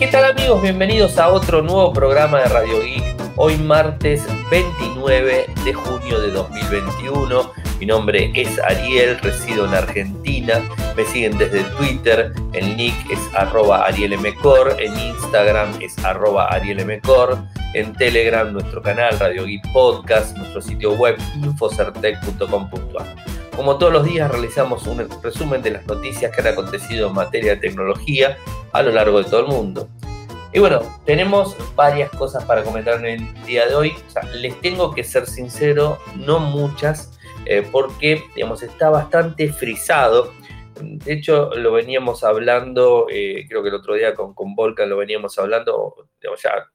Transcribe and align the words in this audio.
¿Qué 0.00 0.06
tal 0.06 0.24
amigos? 0.24 0.62
Bienvenidos 0.62 1.18
a 1.18 1.28
otro 1.28 1.60
nuevo 1.60 1.92
programa 1.92 2.38
de 2.38 2.46
Radio 2.46 2.80
Geek. 2.80 3.04
Hoy 3.36 3.58
martes 3.58 4.26
29 4.50 5.46
de 5.62 5.72
junio 5.74 6.20
de 6.22 6.30
2021. 6.30 7.52
Mi 7.78 7.84
nombre 7.84 8.32
es 8.34 8.58
Ariel, 8.60 9.18
resido 9.18 9.66
en 9.66 9.74
Argentina. 9.74 10.62
Me 10.96 11.04
siguen 11.04 11.36
desde 11.36 11.64
Twitter, 11.76 12.32
el 12.54 12.78
nick 12.78 12.94
es 13.10 13.18
arroba 13.34 13.84
arielmcor, 13.84 14.74
en 14.80 14.98
Instagram 14.98 15.68
es 15.82 16.02
arroba 16.02 16.46
arielmcor, 16.46 17.36
en 17.74 17.92
Telegram 17.92 18.50
nuestro 18.50 18.80
canal 18.80 19.18
Radio 19.18 19.44
Geek 19.44 19.70
Podcast, 19.70 20.34
nuestro 20.38 20.62
sitio 20.62 20.92
web 20.94 21.18
infocertec.com.ar. 21.42 23.16
Como 23.54 23.76
todos 23.76 23.92
los 23.92 24.06
días 24.06 24.30
realizamos 24.30 24.86
un 24.86 25.06
resumen 25.22 25.60
de 25.60 25.72
las 25.72 25.86
noticias 25.86 26.34
que 26.34 26.40
han 26.40 26.46
acontecido 26.46 27.08
en 27.08 27.14
materia 27.14 27.56
de 27.56 27.60
tecnología 27.60 28.38
a 28.72 28.82
lo 28.82 28.92
largo 28.92 29.22
de 29.22 29.30
todo 29.30 29.40
el 29.40 29.46
mundo. 29.46 29.88
Y 30.52 30.58
bueno, 30.58 30.80
tenemos 31.06 31.56
varias 31.76 32.10
cosas 32.10 32.44
para 32.44 32.64
comentar 32.64 33.04
en 33.04 33.22
el 33.22 33.44
día 33.44 33.66
de 33.68 33.74
hoy. 33.74 33.94
les 34.34 34.60
tengo 34.60 34.92
que 34.92 35.04
ser 35.04 35.26
sincero, 35.26 35.98
no 36.16 36.40
muchas, 36.40 37.16
eh, 37.46 37.66
porque 37.70 38.24
digamos, 38.34 38.62
está 38.62 38.90
bastante 38.90 39.52
frisado. 39.52 40.32
De 40.80 41.12
hecho, 41.12 41.50
lo 41.54 41.72
veníamos 41.72 42.24
hablando, 42.24 43.06
eh, 43.10 43.46
creo 43.48 43.62
que 43.62 43.68
el 43.68 43.76
otro 43.76 43.94
día 43.94 44.14
con, 44.14 44.34
con 44.34 44.54
Volcan 44.54 44.88
lo 44.88 44.96
veníamos 44.96 45.38
hablando, 45.38 46.08
ya 46.20 46.30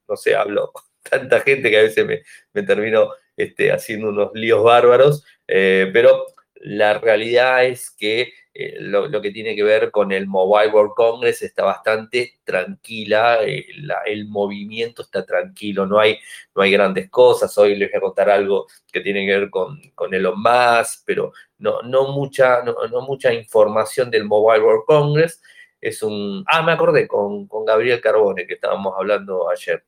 no 0.07 0.15
sé, 0.15 0.35
hablo 0.35 0.71
tanta 1.09 1.41
gente 1.41 1.69
que 1.69 1.79
a 1.79 1.83
veces 1.83 2.05
me, 2.05 2.21
me 2.53 2.63
termino 2.63 3.09
este, 3.35 3.71
haciendo 3.71 4.09
unos 4.09 4.31
líos 4.33 4.63
bárbaros, 4.63 5.25
eh, 5.47 5.89
pero 5.91 6.25
la 6.55 6.97
realidad 6.97 7.65
es 7.65 7.91
que 7.91 8.31
eh, 8.57 8.77
lo, 8.79 9.21
que 9.21 9.31
tiene 9.31 9.53
que 9.53 9.63
ver 9.63 9.91
con 9.91 10.13
el 10.13 10.27
Mobile 10.27 10.71
World 10.71 10.93
Congress 10.95 11.41
está 11.41 11.65
bastante 11.65 12.39
tranquila, 12.45 13.43
eh, 13.43 13.65
el 14.05 14.29
movimiento 14.29 15.01
está 15.01 15.25
tranquilo, 15.25 15.85
no 15.85 15.99
hay, 15.99 16.17
no 16.55 16.61
hay 16.61 16.71
grandes 16.71 17.09
cosas. 17.09 17.57
Hoy 17.57 17.75
les 17.75 17.91
voy 17.91 17.97
a 17.97 18.01
contar 18.01 18.29
algo 18.29 18.65
que 18.89 19.01
tiene 19.01 19.25
que 19.25 19.37
ver 19.37 19.49
con, 19.49 19.81
con 19.93 20.13
Elon 20.13 20.41
Musk, 20.41 21.03
pero 21.05 21.33
no, 21.57 21.81
no, 21.81 22.13
mucha, 22.13 22.63
no, 22.63 23.01
mucha 23.01 23.33
información 23.33 24.09
del 24.09 24.23
Mobile 24.23 24.63
World 24.63 24.85
Congress. 24.85 25.41
Es 25.81 26.01
un. 26.01 26.45
Ah, 26.47 26.61
me 26.63 26.71
acordé 26.71 27.07
con, 27.09 27.47
con 27.47 27.65
Gabriel 27.65 27.99
Carbone, 27.99 28.47
que 28.47 28.53
estábamos 28.53 28.93
hablando 28.97 29.49
ayer. 29.49 29.83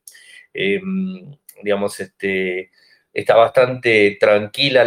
Em, 0.53 1.37
digamos, 1.63 1.99
este 2.01 2.71
está 3.17 3.35
bastante 3.35 4.17
tranquila 4.19 4.85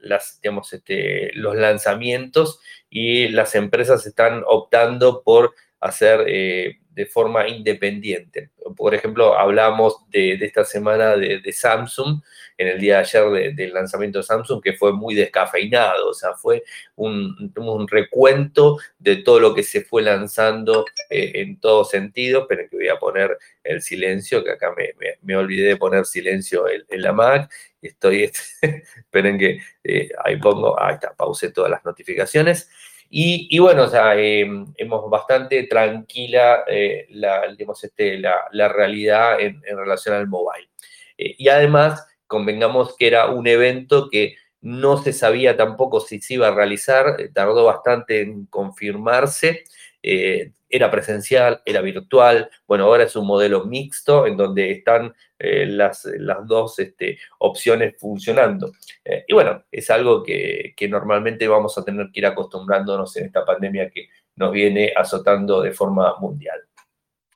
las, 0.00 0.40
digamos, 0.40 0.72
este, 0.72 1.30
los 1.34 1.54
lanzamientos 1.54 2.60
y 2.90 3.28
las 3.28 3.54
empresas 3.54 4.06
están 4.06 4.42
optando 4.46 5.22
por 5.22 5.54
hacer 5.80 6.24
eh, 6.26 6.78
de 6.98 7.06
forma 7.06 7.46
independiente. 7.46 8.50
Por 8.76 8.92
ejemplo, 8.92 9.38
hablamos 9.38 9.98
de, 10.10 10.32
esta 10.32 10.64
semana 10.64 11.16
de, 11.16 11.52
Samsung, 11.52 12.20
en 12.56 12.66
el 12.66 12.80
día 12.80 12.94
de 12.94 13.00
ayer 13.02 13.54
del 13.54 13.72
lanzamiento 13.72 14.18
de 14.18 14.24
Samsung, 14.24 14.60
que 14.60 14.72
fue 14.72 14.92
muy 14.92 15.14
descafeinado, 15.14 16.08
o 16.08 16.12
sea, 16.12 16.34
fue 16.34 16.64
un, 16.96 17.52
recuento 17.86 18.78
de 18.98 19.14
todo 19.18 19.38
lo 19.38 19.54
que 19.54 19.62
se 19.62 19.82
fue 19.82 20.02
lanzando 20.02 20.86
eh, 21.08 21.34
en 21.36 21.60
todo 21.60 21.84
sentido, 21.84 22.48
pero 22.48 22.68
que 22.68 22.76
voy 22.76 22.88
a 22.88 22.98
poner 22.98 23.38
el 23.62 23.80
silencio, 23.80 24.42
que 24.42 24.50
acá 24.50 24.74
me, 25.22 25.36
olvidé 25.36 25.68
de 25.68 25.76
poner 25.76 26.04
silencio 26.04 26.64
en, 26.68 27.00
la 27.00 27.12
Mac, 27.12 27.48
estoy, 27.80 28.24
esperen 28.96 29.38
que 29.38 29.60
eh, 29.84 30.10
ahí 30.24 30.36
pongo, 30.38 30.82
ahí 30.82 30.94
está, 30.94 31.14
pause 31.14 31.52
todas 31.52 31.70
las 31.70 31.84
notificaciones. 31.84 32.68
Y, 33.10 33.58
bueno, 33.58 33.84
o 33.84 33.88
sea, 33.88 34.16
em, 34.16 34.66
hemos 34.76 35.08
bastante 35.10 35.64
tranquila 35.64 36.64
eh, 36.66 37.06
la, 37.10 37.42
este, 37.82 38.18
la, 38.18 38.68
realidad 38.68 39.40
en, 39.40 39.62
relación 39.64 40.14
al 40.14 40.28
mobile. 40.28 40.68
Eh, 41.16 41.34
y 41.38 41.48
además, 41.48 42.06
convengamos 42.26 42.96
que 42.96 43.06
era 43.06 43.26
un 43.28 43.46
evento 43.46 44.08
que 44.10 44.36
no 44.60 45.02
se 45.02 45.12
sabía 45.12 45.56
tampoco 45.56 46.00
si 46.00 46.20
se 46.20 46.34
iba 46.34 46.48
a 46.48 46.54
realizar, 46.54 47.16
eh, 47.18 47.30
tardó 47.32 47.64
bastante 47.64 48.20
en 48.22 48.46
confirmarse 48.46 49.64
era 50.02 50.90
presencial, 50.90 51.62
era 51.64 51.80
virtual, 51.80 52.50
bueno, 52.66 52.84
ahora 52.84 53.04
es 53.04 53.16
un 53.16 53.26
modelo 53.26 53.64
mixto 53.64 54.26
en 54.26 54.36
donde 54.36 54.70
están 54.70 55.14
eh, 55.38 55.66
las, 55.66 56.04
las, 56.18 56.46
dos 56.46 56.78
este, 56.78 57.18
opciones 57.38 57.94
funcionando. 57.98 58.72
Eh, 59.04 59.24
y 59.26 59.34
bueno, 59.34 59.64
es 59.70 59.90
algo 59.90 60.22
que, 60.22 60.74
normalmente 60.88 61.48
vamos 61.48 61.76
a 61.78 61.84
tener 61.84 62.08
que 62.12 62.20
ir 62.20 62.26
acostumbrándonos 62.26 63.16
en 63.16 63.26
esta 63.26 63.44
pandemia 63.44 63.90
que 63.90 64.08
nos 64.36 64.52
viene 64.52 64.92
azotando 64.94 65.62
de 65.62 65.72
forma 65.72 66.14
mundial. 66.18 66.60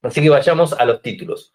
Así 0.03 0.21
que 0.21 0.31
vayamos 0.31 0.73
a 0.73 0.85
los 0.85 1.01
títulos. 1.01 1.53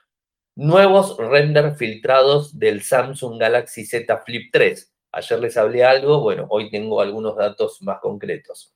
Nuevos 0.56 1.18
render 1.18 1.76
filtrados 1.76 2.58
del 2.58 2.82
Samsung 2.82 3.40
Galaxy 3.40 3.86
Z 3.86 4.18
Flip 4.26 4.50
3. 4.52 4.94
Ayer 5.12 5.40
les 5.40 5.58
hablé 5.58 5.84
algo, 5.84 6.22
bueno, 6.22 6.48
hoy 6.50 6.70
tengo 6.70 7.02
algunos 7.02 7.36
datos 7.36 7.82
más 7.82 8.00
concretos 8.00 8.74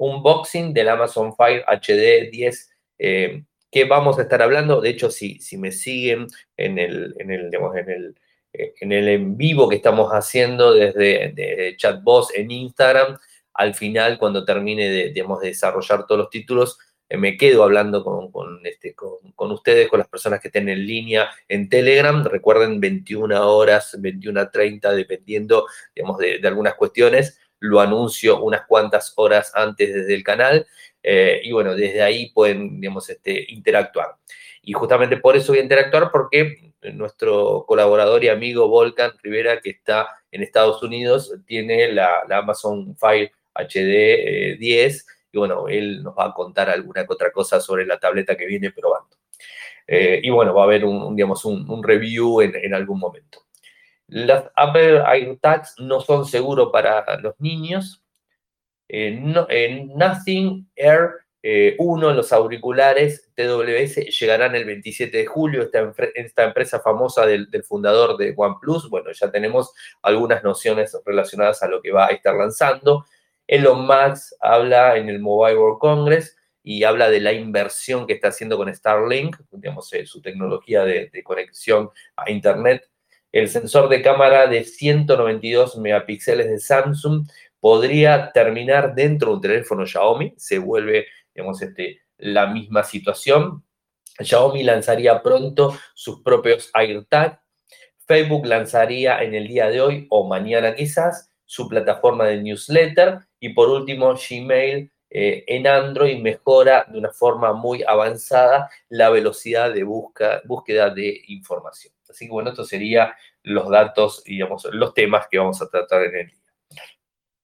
unboxing 0.00 0.72
del 0.72 0.88
Amazon 0.88 1.34
Fire 1.36 1.62
HD 1.66 2.30
10 2.30 2.70
eh, 2.98 3.44
que 3.70 3.84
vamos 3.84 4.18
a 4.18 4.22
estar 4.22 4.42
hablando. 4.42 4.80
De 4.80 4.88
hecho, 4.90 5.10
si, 5.10 5.38
si 5.40 5.56
me 5.58 5.70
siguen 5.72 6.26
en 6.56 6.78
el, 6.78 7.14
en 7.18 7.30
el, 7.30 7.54
en 7.54 7.90
el, 7.90 8.14
eh, 8.52 8.72
en 8.80 8.92
el 8.92 9.08
en 9.08 9.36
vivo 9.36 9.68
que 9.68 9.76
estamos 9.76 10.10
haciendo 10.10 10.72
desde 10.72 11.32
de 11.34 11.74
Chatbox 11.76 12.34
en 12.34 12.50
Instagram, 12.50 13.18
al 13.52 13.74
final, 13.74 14.18
cuando 14.18 14.44
termine 14.44 14.88
de, 14.88 15.12
de 15.12 15.24
desarrollar 15.42 16.06
todos 16.06 16.18
los 16.18 16.30
títulos, 16.30 16.78
eh, 17.08 17.18
me 17.18 17.36
quedo 17.36 17.62
hablando 17.62 18.02
con, 18.02 18.32
con, 18.32 18.60
este, 18.64 18.94
con, 18.94 19.52
ustedes, 19.52 19.88
con 19.88 19.98
las 19.98 20.08
personas 20.08 20.40
que 20.40 20.48
estén 20.48 20.68
en 20.70 20.86
línea 20.86 21.28
en 21.46 21.68
Telegram. 21.68 22.24
Recuerden, 22.24 22.80
21 22.80 23.54
horas, 23.54 23.96
21 24.00 24.40
a 24.40 24.50
30, 24.50 24.92
dependiendo 24.92 25.66
digamos, 25.94 26.16
de 26.18 26.40
algunas 26.48 26.74
cuestiones 26.74 27.38
lo 27.60 27.80
anuncio 27.80 28.42
unas 28.42 28.66
cuantas 28.66 29.12
horas 29.16 29.52
antes 29.54 29.94
desde 29.94 30.14
el 30.14 30.24
canal 30.24 30.66
eh, 31.02 31.40
y 31.44 31.52
bueno, 31.52 31.74
desde 31.74 32.02
ahí 32.02 32.30
pueden, 32.30 32.80
digamos, 32.80 33.08
este, 33.08 33.46
interactuar. 33.52 34.16
Y 34.62 34.72
justamente 34.72 35.16
por 35.16 35.36
eso 35.36 35.52
voy 35.52 35.60
a 35.60 35.62
interactuar 35.62 36.10
porque 36.10 36.72
nuestro 36.92 37.64
colaborador 37.66 38.24
y 38.24 38.28
amigo 38.28 38.68
Volcan 38.68 39.12
Rivera, 39.22 39.60
que 39.60 39.70
está 39.70 40.08
en 40.30 40.42
Estados 40.42 40.82
Unidos, 40.82 41.34
tiene 41.46 41.92
la, 41.92 42.24
Amazon 42.30 42.96
Fire 42.96 43.32
HD 43.54 44.58
10 44.58 45.06
y 45.32 45.38
bueno, 45.38 45.68
él 45.68 46.02
nos 46.02 46.14
va 46.16 46.26
a 46.26 46.34
contar 46.34 46.70
alguna 46.70 47.04
otra 47.08 47.30
cosa 47.30 47.60
sobre 47.60 47.86
la 47.86 47.98
tableta 47.98 48.36
que 48.36 48.46
viene 48.46 48.72
probando. 48.72 49.16
Eh, 49.86 50.20
y 50.22 50.30
bueno, 50.30 50.54
va 50.54 50.62
a 50.62 50.64
haber 50.64 50.84
un, 50.84 51.16
digamos, 51.16 51.44
un, 51.44 51.82
review 51.82 52.40
en 52.42 52.74
algún 52.74 52.98
momento. 52.98 53.44
Las 54.10 54.50
Apple 54.56 55.02
AirTags 55.06 55.76
no 55.78 56.00
son 56.00 56.26
seguros 56.26 56.70
para 56.72 57.18
los 57.20 57.34
niños. 57.38 58.02
en 58.88 59.34
Nothing 59.96 60.68
Air 60.74 61.10
1, 61.42 62.10
eh, 62.10 62.14
los 62.14 62.32
auriculares 62.32 63.30
TWS 63.34 64.18
llegarán 64.18 64.56
el 64.56 64.64
27 64.64 65.16
de 65.16 65.26
julio. 65.26 65.62
Esta, 66.14 66.44
empresa 66.44 66.80
famosa 66.80 67.24
del, 67.24 67.48
fundador 67.62 68.16
de 68.16 68.34
OnePlus, 68.36 68.90
bueno, 68.90 69.12
ya 69.12 69.30
tenemos 69.30 69.72
algunas 70.02 70.42
nociones 70.42 70.96
relacionadas 71.06 71.62
a 71.62 71.68
lo 71.68 71.80
que 71.80 71.92
va 71.92 72.06
a 72.06 72.10
estar 72.10 72.34
lanzando. 72.34 73.06
Elon 73.46 73.86
Musk 73.86 74.34
habla 74.40 74.96
en 74.96 75.08
el 75.08 75.20
Mobile 75.20 75.56
World 75.56 75.78
Congress 75.78 76.36
y 76.62 76.82
habla 76.82 77.08
de 77.08 77.20
la 77.20 77.32
inversión 77.32 78.08
que 78.08 78.14
está 78.14 78.28
haciendo 78.28 78.56
con 78.56 78.74
Starlink, 78.74 79.36
digamos, 79.52 79.92
eh, 79.92 80.04
su 80.04 80.20
tecnología 80.20 80.84
de 80.84 81.22
conexión 81.22 81.90
a 82.16 82.28
Internet 82.28 82.90
el 83.32 83.48
sensor 83.48 83.88
de 83.88 84.02
cámara 84.02 84.46
de 84.46 84.64
192 84.64 85.76
megapíxeles 85.78 86.48
de 86.48 86.58
Samsung 86.58 87.26
podría 87.60 88.32
terminar 88.32 88.94
dentro 88.94 89.28
de 89.28 89.34
un 89.34 89.40
teléfono 89.40 89.86
Xiaomi, 89.86 90.34
se 90.36 90.58
vuelve, 90.58 91.06
digamos, 91.34 91.60
este, 91.62 92.00
la 92.18 92.46
misma 92.46 92.82
situación. 92.82 93.64
Xiaomi 94.18 94.62
lanzaría 94.62 95.22
pronto 95.22 95.78
sus 95.94 96.22
propios 96.22 96.70
AirTag. 96.72 97.40
Facebook 98.06 98.46
lanzaría 98.46 99.22
en 99.22 99.34
el 99.34 99.46
día 99.46 99.68
de 99.68 99.80
hoy 99.80 100.06
o 100.10 100.26
mañana 100.26 100.74
quizás 100.74 101.30
su 101.44 101.68
plataforma 101.68 102.26
de 102.26 102.42
newsletter. 102.42 103.20
Y 103.38 103.50
por 103.50 103.68
último, 103.68 104.14
Gmail 104.14 104.90
eh, 105.10 105.44
en 105.46 105.66
Android 105.66 106.20
mejora 106.20 106.86
de 106.88 106.98
una 106.98 107.10
forma 107.10 107.52
muy 107.52 107.82
avanzada 107.82 108.70
la 108.88 109.10
velocidad 109.10 109.72
de 109.72 109.84
búsqueda 109.84 110.90
de 110.90 111.20
información. 111.28 111.92
Así 112.10 112.26
que 112.26 112.32
bueno, 112.32 112.50
estos 112.50 112.68
serían 112.68 113.10
los 113.42 113.68
datos, 113.68 114.22
digamos, 114.24 114.68
los 114.72 114.94
temas 114.94 115.26
que 115.30 115.38
vamos 115.38 115.60
a 115.62 115.68
tratar 115.68 116.02
en 116.04 116.16
el 116.16 116.26
día. 116.28 116.38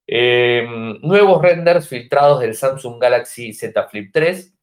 Em, 0.08 1.00
nuevos 1.00 1.42
renders 1.42 1.88
filtrados 1.88 2.40
del 2.40 2.54
Samsung 2.54 3.00
Galaxy 3.00 3.52
Z 3.52 3.88
Flip 3.88 4.10
3. 4.12 4.54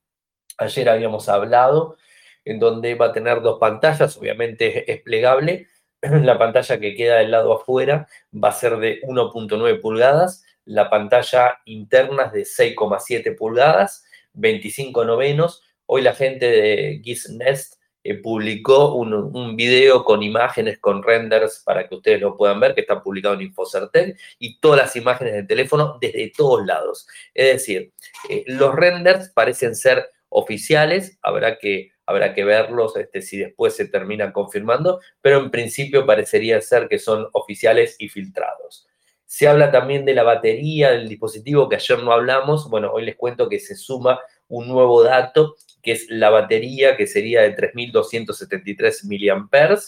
Ayer 0.58 0.90
habíamos 0.90 1.28
hablado 1.30 1.98
en 2.46 2.60
donde 2.60 2.96
va 2.96 3.08
a 3.08 3.14
tener 3.14 3.42
dos 3.42 3.60
pantallas, 3.60 4.18
obviamente 4.18 4.92
es 4.92 5.02
plegable. 5.02 5.68
La 6.02 6.38
pantalla 6.38 6.80
que 6.80 6.96
queda 6.96 7.18
del 7.18 7.32
lado 7.32 7.54
afuera 7.54 8.08
va 8.32 8.50
a 8.50 8.54
ser 8.54 8.78
de 8.78 9.02
1.9 9.02 9.82
pulgadas, 9.82 10.46
la 10.66 10.90
pantalla 10.90 11.60
interna 11.66 12.24
es 12.24 12.32
de 12.32 12.42
6,7 12.44 13.36
pulgadas, 13.36 14.06
25 14.34 15.04
novenos, 15.04 15.62
Hoy 15.86 16.02
la 16.02 16.14
gente 16.16 16.50
de 16.50 17.02
GizNest 17.04 17.76
eh, 18.04 18.16
publicó 18.16 18.96
un, 18.96 19.56
video 19.56 20.04
con 20.04 20.24
imágenes, 20.24 20.80
con 20.80 21.02
renders 21.02 21.62
para 21.66 21.88
que 21.88 21.96
ustedes 21.96 22.20
lo 22.20 22.36
puedan 22.36 22.60
ver, 22.60 22.76
que 22.76 22.82
está 22.82 23.02
publicado 23.02 23.36
en 23.36 23.42
Infocertec, 23.42 24.18
y 24.40 24.60
todas 24.60 24.80
las 24.80 24.96
imágenes 24.96 25.34
del 25.34 25.48
teléfono 25.48 25.98
desde 26.02 26.32
todos 26.36 26.66
lados. 26.66 27.08
Es 27.34 27.54
decir, 27.54 27.94
eh, 28.30 28.44
los 28.48 28.76
renders 28.76 29.30
parecen 29.30 29.76
ser 29.76 30.10
oficiales, 30.28 31.18
habrá 31.22 31.58
que, 31.58 31.92
habrá 32.06 32.34
que 32.34 32.44
verlos 32.44 32.98
este, 32.98 33.22
si 33.22 33.38
después 33.38 33.76
se 33.76 33.88
terminan 33.88 34.34
confirmando, 34.34 35.00
pero 35.22 35.40
en 35.40 35.50
principio 35.52 36.06
parecería 36.06 36.60
ser 36.60 36.90
que 36.90 37.00
son 37.00 37.28
oficiales 37.32 37.96
y 38.00 38.10
filtrados. 38.10 38.88
Se 39.26 39.48
habla 39.48 39.72
también 39.72 40.06
de 40.06 40.14
la 40.14 40.24
batería 40.24 40.92
del 40.92 41.08
dispositivo 41.08 41.68
que 41.68 41.78
ayer 41.78 41.98
no 42.04 42.12
hablamos. 42.12 42.70
Bueno, 42.70 42.92
hoy 42.92 43.06
les 43.06 43.16
cuento 43.16 43.50
que 43.50 43.60
se 43.60 43.76
suma 43.76 44.20
un 44.54 44.68
nuevo 44.68 45.04
dato, 45.04 45.56
que 45.82 45.94
es 45.94 46.10
la 46.10 46.30
batería, 46.30 46.96
que 46.96 47.08
sería 47.08 47.42
de 47.42 47.56
3.273 47.56 49.04
mAh, 49.52 49.80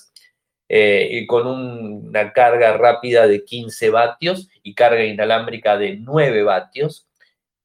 eh, 0.67 1.07
y 1.11 1.27
con 1.27 1.45
una 1.45 2.33
carga 2.33 2.75
rápida 2.75 3.27
de 3.27 3.45
15 3.45 3.91
vatios 3.91 4.49
y 4.63 4.73
carga 4.73 5.05
inalámbrica 5.05 5.77
de 5.77 5.97
9 5.97 6.43
vatios. 6.43 7.07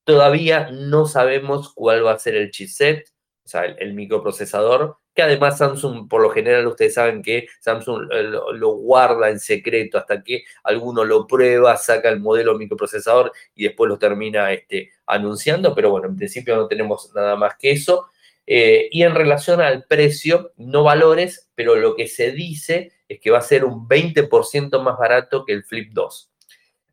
Todavía 0.04 0.70
no 0.70 1.06
sabemos 1.06 1.72
cuál 1.72 2.04
va 2.04 2.12
a 2.12 2.18
ser 2.18 2.34
el 2.34 2.50
chipset, 2.50 3.08
sea, 3.50 3.64
el 3.64 3.94
microprocesador, 3.94 4.98
que 5.14 5.22
además 5.22 5.58
Samsung, 5.58 6.08
por 6.08 6.22
lo 6.22 6.30
general, 6.30 6.66
ustedes 6.66 6.94
saben 6.94 7.22
que 7.22 7.48
Samsung 7.60 8.08
eh, 8.12 8.22
lo, 8.22 8.72
guarda 8.76 9.28
en 9.28 9.40
secreto 9.40 9.98
hasta 9.98 10.22
que 10.22 10.44
alguno 10.62 11.04
lo 11.04 11.26
prueba, 11.26 11.76
saca 11.76 12.08
el 12.08 12.20
modelo 12.20 12.56
microprocesador 12.56 13.32
y 13.54 13.64
después 13.64 13.88
lo 13.88 13.98
termina 13.98 14.52
este, 14.52 14.90
anunciando, 15.06 15.74
pero 15.74 15.90
bueno, 15.90 16.08
en 16.08 16.16
principio 16.16 16.56
no 16.56 16.68
tenemos 16.68 17.12
nada 17.14 17.36
más 17.36 17.56
que 17.58 17.72
eso. 17.72 18.06
Eh, 18.46 18.88
y 18.90 19.02
en 19.02 19.14
relación 19.14 19.60
al 19.60 19.84
precio, 19.84 20.52
no 20.56 20.82
valores, 20.82 21.50
pero 21.54 21.76
lo 21.76 21.94
que 21.94 22.08
se 22.08 22.32
dice 22.32 22.92
es 23.08 23.20
que 23.20 23.30
va 23.30 23.38
a 23.38 23.42
ser 23.42 23.64
un 23.64 23.88
20% 23.88 24.80
más 24.82 24.98
barato 24.98 25.44
que 25.44 25.52
el 25.52 25.64
Flip 25.64 25.92
2. 25.92 26.29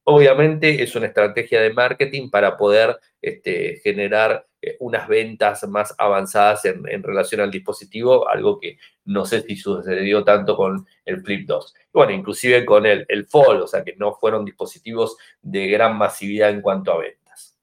Obviamente 0.09 0.81
es 0.81 0.95
una 0.95 1.07
estrategia 1.07 1.59
de 1.59 1.74
marketing 1.74 2.30
para 2.30 2.56
poder 2.56 2.98
este, 3.21 3.81
generar 3.83 4.48
eh, 4.62 4.77
unas 4.80 5.06
ventas 5.06 5.68
más 5.68 5.94
avanzadas 5.98 6.63
en, 6.63 7.04
relación 7.04 7.42
al 7.42 7.51
dispositivo, 7.51 8.30
algo 8.30 8.57
que 8.57 8.77
no 9.04 9.25
sé 9.25 9.42
si 9.42 9.57
sucedió 9.57 10.24
tanto 10.24 10.56
con 10.56 10.88
el 11.04 11.21
Flip 11.24 11.45
2. 11.45 11.74
Bueno, 11.92 12.13
inclusive 12.13 12.63
con 12.63 12.86
el, 12.86 13.06
el 13.09 13.25
Fold, 13.25 13.63
o 13.63 13.68
sea 13.68 13.83
que 13.83 13.98
no 13.98 14.13
fueron 14.13 14.45
dispositivos 14.45 15.18
de 15.42 15.68
gran 15.68 15.98
masividad 15.98 16.51
en 16.51 16.62
cuanto 16.62 16.94
a 16.94 17.00
ventas. 17.00 17.57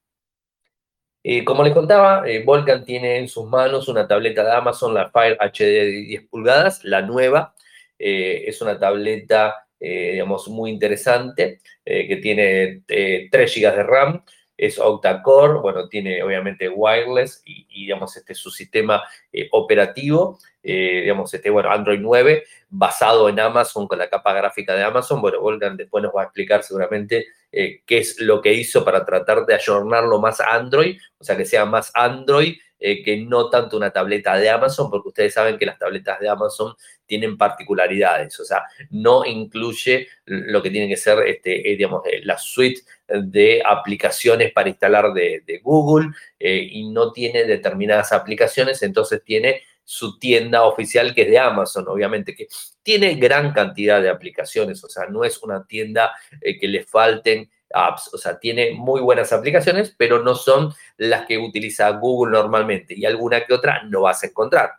Eh, 1.23 1.43
como 1.43 1.63
les 1.63 1.73
contaba, 1.73 2.29
eh, 2.29 2.43
Volcan 2.45 2.85
tiene 2.85 3.17
en 3.17 3.27
sus 3.27 3.47
manos 3.47 3.87
una 3.87 4.07
tableta 4.07 4.43
de 4.43 4.51
Amazon, 4.51 4.93
la 4.93 5.09
Fire 5.09 5.35
HD 5.41 5.63
de 5.63 5.85
10 5.85 6.27
pulgadas, 6.27 6.83
la 6.83 7.01
nueva. 7.01 7.55
es 7.97 8.61
una 8.61 8.77
tableta 8.77 9.64
eh, 9.79 10.13
digamos, 10.13 10.47
muy 10.47 10.71
interesante, 10.71 11.59
eh, 11.83 12.07
que 12.07 12.17
tiene 12.17 12.83
3 12.87 12.87
eh, 12.87 13.29
GB 13.29 13.75
de 13.75 13.83
RAM, 13.83 14.23
es 14.57 14.79
octa-core, 14.79 15.59
bueno, 15.59 15.89
tiene 15.89 16.23
obviamente 16.23 16.69
wireless 16.69 17.41
y, 17.45 17.67
digamos, 17.67 18.15
este 18.15 18.31
es 18.33 18.39
su 18.39 18.49
sistema 18.49 19.03
operativo, 19.51 20.39
digamos, 20.63 21.33
este, 21.33 21.49
bueno, 21.49 21.69
Android 21.71 21.99
9, 21.99 22.43
basado 22.69 23.27
en 23.27 23.37
Amazon, 23.41 23.85
con 23.85 23.99
la 23.99 24.09
capa 24.09 24.33
gráfica 24.33 24.73
de 24.73 24.83
Amazon. 24.83 25.21
Bueno, 25.21 25.41
Volgan 25.41 25.75
después 25.75 26.01
nos 26.01 26.15
va 26.15 26.21
a 26.21 26.25
explicar 26.25 26.63
seguramente 26.63 27.25
qué 27.51 27.83
es 27.89 28.21
lo 28.21 28.41
que 28.41 28.53
hizo 28.53 28.85
para 28.85 29.05
tratar 29.05 29.45
de 29.45 29.55
ayornarlo 29.55 30.21
más 30.21 30.39
Android, 30.39 30.97
o 31.17 31.23
sea, 31.25 31.35
que 31.35 31.45
sea 31.45 31.65
más 31.65 31.91
Android 31.93 32.55
que 33.03 33.17
no 33.17 33.49
tanto 33.49 33.77
una 33.77 33.91
tableta 33.91 34.37
de 34.37 34.49
Amazon, 34.49 34.89
porque 34.91 35.09
ustedes 35.09 35.33
saben 35.33 35.57
que 35.57 35.65
las 35.65 35.79
tabletas 35.79 36.19
de 36.19 36.29
Amazon 36.29 36.75
tienen 37.05 37.37
particularidades, 37.37 38.39
o 38.39 38.45
sea, 38.45 38.63
no 38.89 39.25
incluye 39.25 40.07
lo 40.25 40.61
que 40.61 40.69
tiene 40.69 40.87
que 40.87 40.97
ser, 40.97 41.19
este, 41.27 41.71
eh, 41.71 41.75
digamos, 41.75 42.01
eh, 42.05 42.21
la 42.23 42.37
suite 42.37 42.81
de 43.07 43.61
aplicaciones 43.65 44.51
para 44.51 44.69
instalar 44.69 45.13
de, 45.13 45.61
Google 45.63 46.11
eh, 46.39 46.67
y 46.71 46.89
no 46.89 47.11
tiene 47.11 47.45
determinadas 47.45 48.11
aplicaciones, 48.11 48.81
entonces 48.83 49.23
tiene 49.23 49.61
su 49.83 50.17
tienda 50.17 50.63
oficial 50.63 51.13
que 51.13 51.23
es 51.23 51.29
de 51.29 51.39
Amazon, 51.39 51.85
obviamente, 51.87 52.35
que 52.35 52.47
tiene 52.81 53.15
gran 53.15 53.53
cantidad 53.53 54.01
de 54.01 54.09
aplicaciones, 54.09 54.83
o 54.83 54.89
sea, 54.89 55.05
no 55.07 55.23
es 55.23 55.41
una 55.43 55.65
tienda 55.65 56.11
que 56.41 56.67
le 56.67 56.83
falten 56.83 57.49
apps, 57.73 58.13
o 58.13 58.17
sea, 58.17 58.39
tiene 58.39 58.71
muy 58.71 59.01
buenas 59.01 59.33
aplicaciones, 59.33 59.93
pero 59.97 60.23
no 60.23 60.35
son 60.35 60.73
las 60.97 61.25
que 61.25 61.37
utiliza 61.37 61.89
Google 61.91 62.31
normalmente 62.31 62.93
y 62.95 63.05
alguna 63.05 63.45
que 63.45 63.53
otra 63.53 63.83
no 63.83 64.01
vas 64.01 64.23
a 64.23 64.27
encontrar 64.27 64.71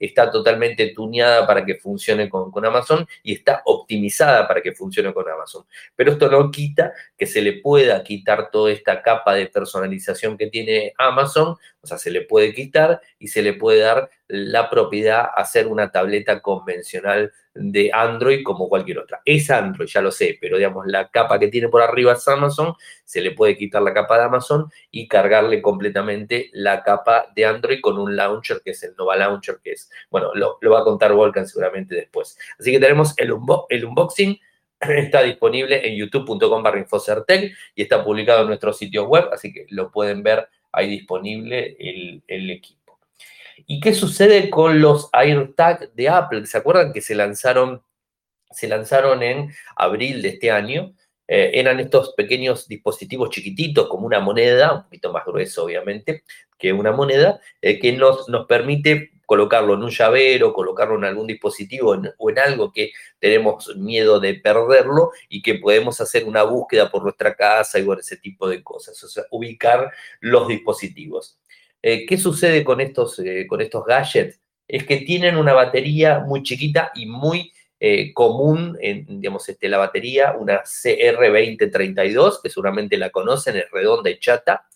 está 0.00 0.30
totalmente 0.30 0.88
tuneada 0.94 1.46
para 1.46 1.64
que 1.64 1.74
funcione 1.74 2.28
con, 2.28 2.50
Amazon 2.64 3.06
y 3.22 3.34
está 3.34 3.62
optimizada 3.66 4.48
para 4.48 4.62
que 4.62 4.72
funcione 4.72 5.12
con 5.12 5.28
Amazon. 5.28 5.64
Pero 5.94 6.12
esto 6.12 6.30
no 6.30 6.50
quita 6.50 6.92
que 7.16 7.26
se 7.26 7.42
le 7.42 7.60
pueda 7.60 8.02
quitar 8.02 8.50
toda 8.50 8.72
esta 8.72 9.02
capa 9.02 9.34
de 9.34 9.46
personalización 9.46 10.38
que 10.38 10.46
tiene 10.46 10.94
Amazon, 10.96 11.56
o 11.82 11.86
sea, 11.86 11.98
se 11.98 12.10
le 12.10 12.22
puede 12.22 12.54
quitar 12.54 13.00
y 13.18 13.28
se 13.28 13.42
le 13.42 13.52
puede 13.52 13.80
dar 13.80 14.10
la 14.30 14.70
propiedad 14.70 15.20
a 15.20 15.42
hacer 15.42 15.66
una 15.66 15.90
tableta 15.90 16.40
convencional 16.40 17.32
de 17.54 17.90
Android 17.92 18.42
como 18.44 18.68
cualquier 18.68 18.98
otra. 18.98 19.20
Es 19.24 19.50
Android, 19.50 19.88
ya 19.88 20.00
lo 20.00 20.12
sé, 20.12 20.38
pero 20.40 20.56
digamos, 20.56 20.86
la 20.86 21.10
capa 21.10 21.38
que 21.38 21.48
tiene 21.48 21.68
por 21.68 21.82
arriba 21.82 22.12
es 22.12 22.26
Amazon, 22.28 22.74
se 23.04 23.20
le 23.20 23.32
puede 23.32 23.56
quitar 23.56 23.82
la 23.82 23.92
capa 23.92 24.18
de 24.18 24.24
Amazon 24.24 24.70
y 24.90 25.08
cargarle 25.08 25.60
completamente 25.60 26.50
la 26.52 26.82
capa 26.82 27.26
de 27.34 27.44
Android 27.44 27.80
con 27.80 27.98
un 27.98 28.14
launcher 28.16 28.60
que 28.64 28.70
es 28.70 28.82
el 28.84 28.94
Nova 28.96 29.16
Launcher, 29.16 29.58
que 29.62 29.72
es, 29.72 29.90
bueno, 30.10 30.32
lo, 30.34 30.58
va 30.70 30.80
a 30.80 30.84
contar 30.84 31.12
Volcan 31.12 31.46
seguramente 31.46 31.94
después. 31.94 32.38
Así 32.58 32.70
que 32.70 32.78
tenemos 32.78 33.14
el, 33.16 33.32
unboxing. 33.32 34.38
Está 34.80 35.22
disponible 35.22 35.86
en 35.86 35.94
youtube.com 35.96 36.62
barra 36.62 36.78
infocertec 36.78 37.52
y 37.74 37.82
está 37.82 38.02
publicado 38.02 38.42
en 38.42 38.46
nuestro 38.46 38.72
sitio 38.72 39.04
web, 39.04 39.28
así 39.30 39.52
que 39.52 39.66
lo 39.68 39.90
pueden 39.90 40.22
ver 40.22 40.48
ahí 40.72 40.88
disponible 40.88 41.76
el, 41.78 42.22
el 42.26 42.50
equipo. 42.50 42.79
¿Y 43.66 43.80
qué 43.80 43.94
sucede 43.94 44.50
con 44.50 44.80
los 44.80 45.08
AirTag 45.12 45.92
de 45.92 46.08
Apple? 46.08 46.46
¿Se 46.46 46.58
acuerdan 46.58 46.92
que 46.92 47.00
se 47.00 47.14
lanzaron, 47.14 47.82
se 48.50 48.68
lanzaron 48.68 49.22
en 49.22 49.52
abril 49.76 50.22
de 50.22 50.28
este 50.28 50.50
año? 50.50 50.94
Eh, 51.28 51.52
eran 51.54 51.78
estos 51.78 52.12
pequeños 52.14 52.66
dispositivos 52.66 53.30
chiquititos, 53.30 53.88
como 53.88 54.06
una 54.06 54.20
moneda, 54.20 54.74
un 54.74 54.82
poquito 54.84 55.12
más 55.12 55.24
grueso 55.24 55.64
obviamente 55.64 56.24
que 56.60 56.72
una 56.72 56.92
moneda, 56.92 57.40
eh, 57.62 57.80
que 57.80 57.92
nos, 57.92 58.28
nos 58.28 58.46
permite 58.46 59.12
colocarlo 59.30 59.74
en 59.74 59.84
un 59.84 59.90
llavero, 59.90 60.52
colocarlo 60.52 60.96
en 60.96 61.04
algún 61.04 61.28
dispositivo 61.28 61.96
o 62.18 62.30
en 62.30 62.38
algo 62.38 62.72
que 62.72 62.92
tenemos 63.18 63.76
miedo 63.76 64.20
de 64.20 64.34
perderlo 64.34 65.12
y 65.28 65.40
que 65.40 65.54
podemos 65.54 66.00
hacer 66.00 66.24
una 66.24 66.42
búsqueda 66.42 66.90
por 66.90 67.04
nuestra 67.04 67.34
casa 67.34 67.78
y 67.78 67.82
bueno, 67.82 68.00
ese 68.00 68.16
tipo 68.16 68.48
de 68.48 68.62
cosas, 68.62 69.02
o 69.02 69.08
sea, 69.08 69.24
ubicar 69.30 69.92
los 70.20 70.48
dispositivos. 70.48 71.38
Eh, 71.82 72.04
¿Qué 72.06 72.18
sucede 72.18 72.62
con 72.62 72.80
estos, 72.80 73.18
eh, 73.20 73.46
con 73.46 73.60
estos 73.60 73.84
gadgets? 73.84 74.40
Es 74.68 74.84
que 74.84 74.98
tienen 74.98 75.36
una 75.36 75.52
batería 75.52 76.20
muy 76.20 76.42
chiquita 76.42 76.92
y 76.94 77.06
muy 77.06 77.52
eh, 77.80 78.12
común, 78.12 78.76
en, 78.80 79.06
digamos, 79.20 79.48
este, 79.48 79.68
la 79.68 79.78
batería, 79.78 80.34
una 80.38 80.62
CR2032, 80.62 82.42
que 82.42 82.50
seguramente 82.50 82.98
la 82.98 83.10
conocen, 83.10 83.56
es 83.56 83.70
redonda 83.70 84.10
y 84.10 84.18
chata, 84.18 84.66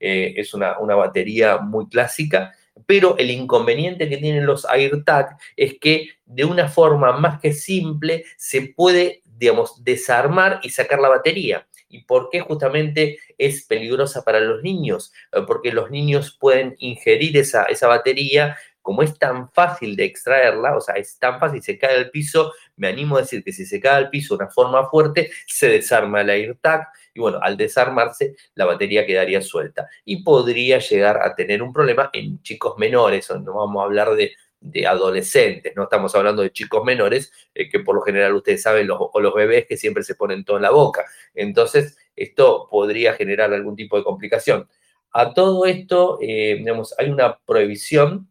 es 0.00 0.54
una, 0.54 0.78
una 0.78 0.94
batería 0.94 1.58
muy 1.58 1.88
clásica, 1.88 2.52
pero 2.86 3.18
el 3.18 3.32
inconveniente 3.32 4.08
que 4.08 4.18
tienen 4.18 4.46
los 4.46 4.64
AirTag 4.64 5.36
es 5.56 5.76
que 5.80 6.10
de 6.24 6.44
una 6.44 6.68
forma 6.68 7.18
más 7.18 7.40
que 7.40 7.52
simple 7.52 8.24
se 8.36 8.72
puede, 8.76 9.22
digamos, 9.24 9.82
desarmar 9.82 10.60
y 10.62 10.70
sacar 10.70 11.00
la 11.00 11.08
batería. 11.08 11.66
¿Y 11.88 12.04
por 12.04 12.30
qué 12.30 12.40
justamente 12.40 13.18
es 13.38 13.64
peligrosa 13.66 14.22
para 14.22 14.40
los 14.40 14.62
niños? 14.62 15.12
Eh, 15.32 15.40
porque 15.46 15.72
los 15.72 15.90
niños 15.90 16.36
pueden 16.38 16.74
ingerir 16.78 17.36
esa, 17.36 17.64
esa 17.64 17.88
batería 17.88 18.56
como 18.88 19.02
es 19.02 19.18
tan 19.18 19.50
fácil 19.52 19.96
de 19.96 20.06
extraerla, 20.06 20.74
o 20.74 20.80
sea, 20.80 20.94
es 20.94 21.18
tan 21.18 21.38
fácil, 21.38 21.62
se 21.62 21.78
cae 21.78 21.94
al 21.94 22.10
piso, 22.10 22.54
me 22.76 22.88
animo 22.88 23.18
a 23.18 23.20
decir 23.20 23.44
que 23.44 23.52
si 23.52 23.66
se 23.66 23.80
cae 23.80 23.96
al 23.96 24.08
piso 24.08 24.34
de 24.34 24.44
una 24.44 24.50
forma 24.50 24.88
fuerte, 24.88 25.30
se 25.46 25.68
desarma 25.68 26.22
el 26.22 26.30
AirTag 26.30 26.88
y 27.12 27.20
bueno, 27.20 27.38
al 27.42 27.58
desarmarse, 27.58 28.34
la 28.54 28.64
batería 28.64 29.04
quedaría 29.04 29.42
suelta 29.42 29.88
y 30.06 30.22
podría 30.22 30.78
llegar 30.78 31.18
a 31.22 31.34
tener 31.34 31.62
un 31.62 31.70
problema 31.70 32.08
en 32.14 32.40
chicos 32.40 32.78
menores, 32.78 33.28
no 33.30 33.52
vamos 33.52 33.82
a 33.82 33.84
hablar 33.84 34.14
de 34.14 34.32
de 34.60 34.86
adolescentes, 34.86 35.74
no 35.76 35.84
estamos 35.84 36.14
hablando 36.14 36.42
de 36.42 36.52
chicos 36.52 36.84
menores, 36.84 37.32
eh, 37.54 37.68
que 37.68 37.80
por 37.80 37.94
lo 37.94 38.02
general 38.02 38.34
ustedes 38.34 38.62
saben, 38.62 38.86
los, 38.86 38.98
o 39.00 39.20
los 39.20 39.34
bebés 39.34 39.66
que 39.66 39.76
siempre 39.76 40.02
se 40.02 40.14
ponen 40.14 40.44
todo 40.44 40.56
en 40.56 40.62
la 40.62 40.70
boca. 40.70 41.04
Entonces, 41.34 41.96
esto 42.16 42.68
podría 42.70 43.14
generar 43.14 43.52
algún 43.52 43.76
tipo 43.76 43.96
de 43.96 44.04
complicación. 44.04 44.68
A 45.12 45.32
todo 45.32 45.64
esto, 45.64 46.18
eh, 46.20 46.56
digamos, 46.58 46.94
hay 46.98 47.10
una 47.10 47.38
prohibición 47.38 48.28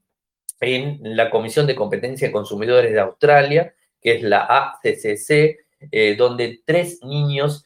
en 0.59 0.99
la 1.01 1.29
Comisión 1.29 1.65
de 1.65 1.75
Competencia 1.75 2.27
de 2.27 2.33
Consumidores 2.33 2.91
de 2.91 2.99
Australia, 2.99 3.73
que 4.01 4.15
es 4.15 4.23
la 4.23 4.45
ACCC, 4.49 5.57
eh, 5.91 6.15
donde 6.17 6.61
tres 6.65 6.99
niños 7.03 7.63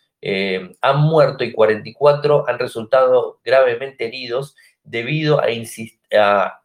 han 0.82 1.00
muerto 1.00 1.44
y 1.44 1.52
44 1.52 2.48
han 2.48 2.60
resultado 2.60 3.40
gravemente 3.44 4.06
heridos 4.06 4.56
debido 4.84 5.42
a, 5.42 5.50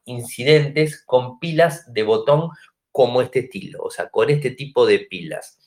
incidentes 0.05 1.03
con 1.05 1.39
pilas 1.39 1.93
de 1.93 2.03
botón 2.03 2.51
como 2.91 3.23
este 3.23 3.41
estilo, 3.41 3.83
o 3.83 3.91
sea, 3.91 4.09
con 4.09 4.31
este 4.31 4.51
tipo 4.51 4.87
de 4.87 5.01
pilas. 5.01 5.59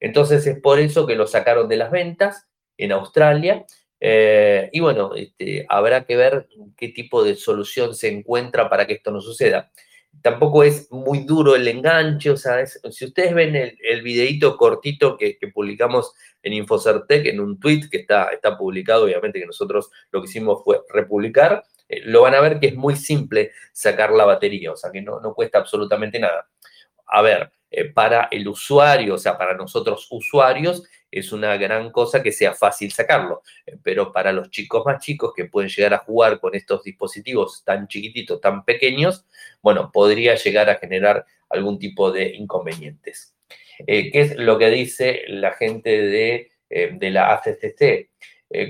Entonces 0.00 0.46
es 0.46 0.60
por 0.60 0.78
eso 0.78 1.06
que 1.06 1.16
lo 1.16 1.26
sacaron 1.26 1.68
de 1.68 1.76
las 1.76 1.90
ventas 1.90 2.48
en 2.76 2.92
Australia. 2.92 3.66
Eh, 4.00 4.70
y 4.72 4.80
bueno, 4.80 5.14
este, 5.14 5.66
habrá 5.68 6.04
que 6.04 6.16
ver 6.16 6.48
qué 6.76 6.88
tipo 6.88 7.24
de 7.24 7.34
solución 7.34 7.94
se 7.94 8.08
encuentra 8.08 8.70
para 8.70 8.86
que 8.86 8.94
esto 8.94 9.10
no 9.10 9.20
suceda. 9.20 9.70
Tampoco 10.22 10.62
es 10.62 10.90
muy 10.90 11.20
duro 11.20 11.54
el 11.54 11.68
enganche, 11.68 12.30
o 12.30 12.36
sea, 12.36 12.64
si 12.66 13.04
ustedes 13.04 13.34
ven 13.34 13.54
el, 13.54 13.78
el 13.82 14.02
videito 14.02 14.56
cortito 14.56 15.16
que, 15.16 15.38
publicamos 15.52 16.12
en 16.42 16.52
Infocertec, 16.54 17.26
en 17.26 17.40
un 17.40 17.58
tweet 17.58 17.88
que 17.90 17.98
está, 17.98 18.28
está 18.28 18.56
publicado, 18.56 19.04
obviamente 19.04 19.38
que 19.38 19.46
nosotros 19.46 19.90
lo 20.10 20.20
que 20.20 20.28
hicimos 20.28 20.62
fue 20.64 20.80
republicar, 20.88 21.64
eh, 21.88 22.02
lo 22.04 22.22
van 22.22 22.34
a 22.34 22.40
ver 22.40 22.60
que 22.60 22.68
es 22.68 22.74
muy 22.74 22.96
simple 22.96 23.52
sacar 23.72 24.12
la 24.12 24.24
batería, 24.24 24.72
o 24.72 24.76
sea, 24.76 24.90
que 24.90 25.02
no, 25.02 25.20
no 25.20 25.34
cuesta 25.34 25.58
absolutamente 25.58 26.18
nada. 26.18 26.48
A 27.06 27.22
ver, 27.22 27.50
eh, 27.70 27.86
para 27.86 28.28
el 28.30 28.48
usuario, 28.48 29.14
o 29.14 29.18
sea, 29.18 29.36
para 29.36 29.54
nosotros 29.54 30.06
usuarios, 30.10 30.84
es 31.10 31.32
una 31.32 31.56
gran 31.56 31.90
cosa 31.90 32.22
que 32.22 32.32
sea 32.32 32.54
fácil 32.54 32.92
sacarlo. 32.92 33.42
Eh, 33.66 33.76
pero 33.82 34.12
para 34.12 34.32
los 34.32 34.50
chicos 34.50 34.84
más 34.84 35.02
chicos 35.02 35.32
que 35.34 35.46
pueden 35.46 35.70
llegar 35.70 35.94
a 35.94 35.98
jugar 35.98 36.40
con 36.40 36.54
estos 36.54 36.82
dispositivos 36.82 37.62
tan 37.64 37.88
chiquititos, 37.88 38.40
tan 38.40 38.64
pequeños, 38.64 39.26
bueno, 39.62 39.90
podría 39.92 40.34
llegar 40.34 40.70
a 40.70 40.76
generar 40.76 41.24
algún 41.48 41.78
tipo 41.78 42.10
de 42.10 42.34
inconvenientes. 42.34 43.34
Eh, 43.86 44.10
¿Qué 44.10 44.20
es 44.20 44.36
lo 44.36 44.58
que 44.58 44.70
dice 44.70 45.22
la 45.28 45.52
gente 45.52 45.90
de, 45.90 46.50
de 46.68 47.10
la 47.10 47.32
ACCC? 47.32 48.10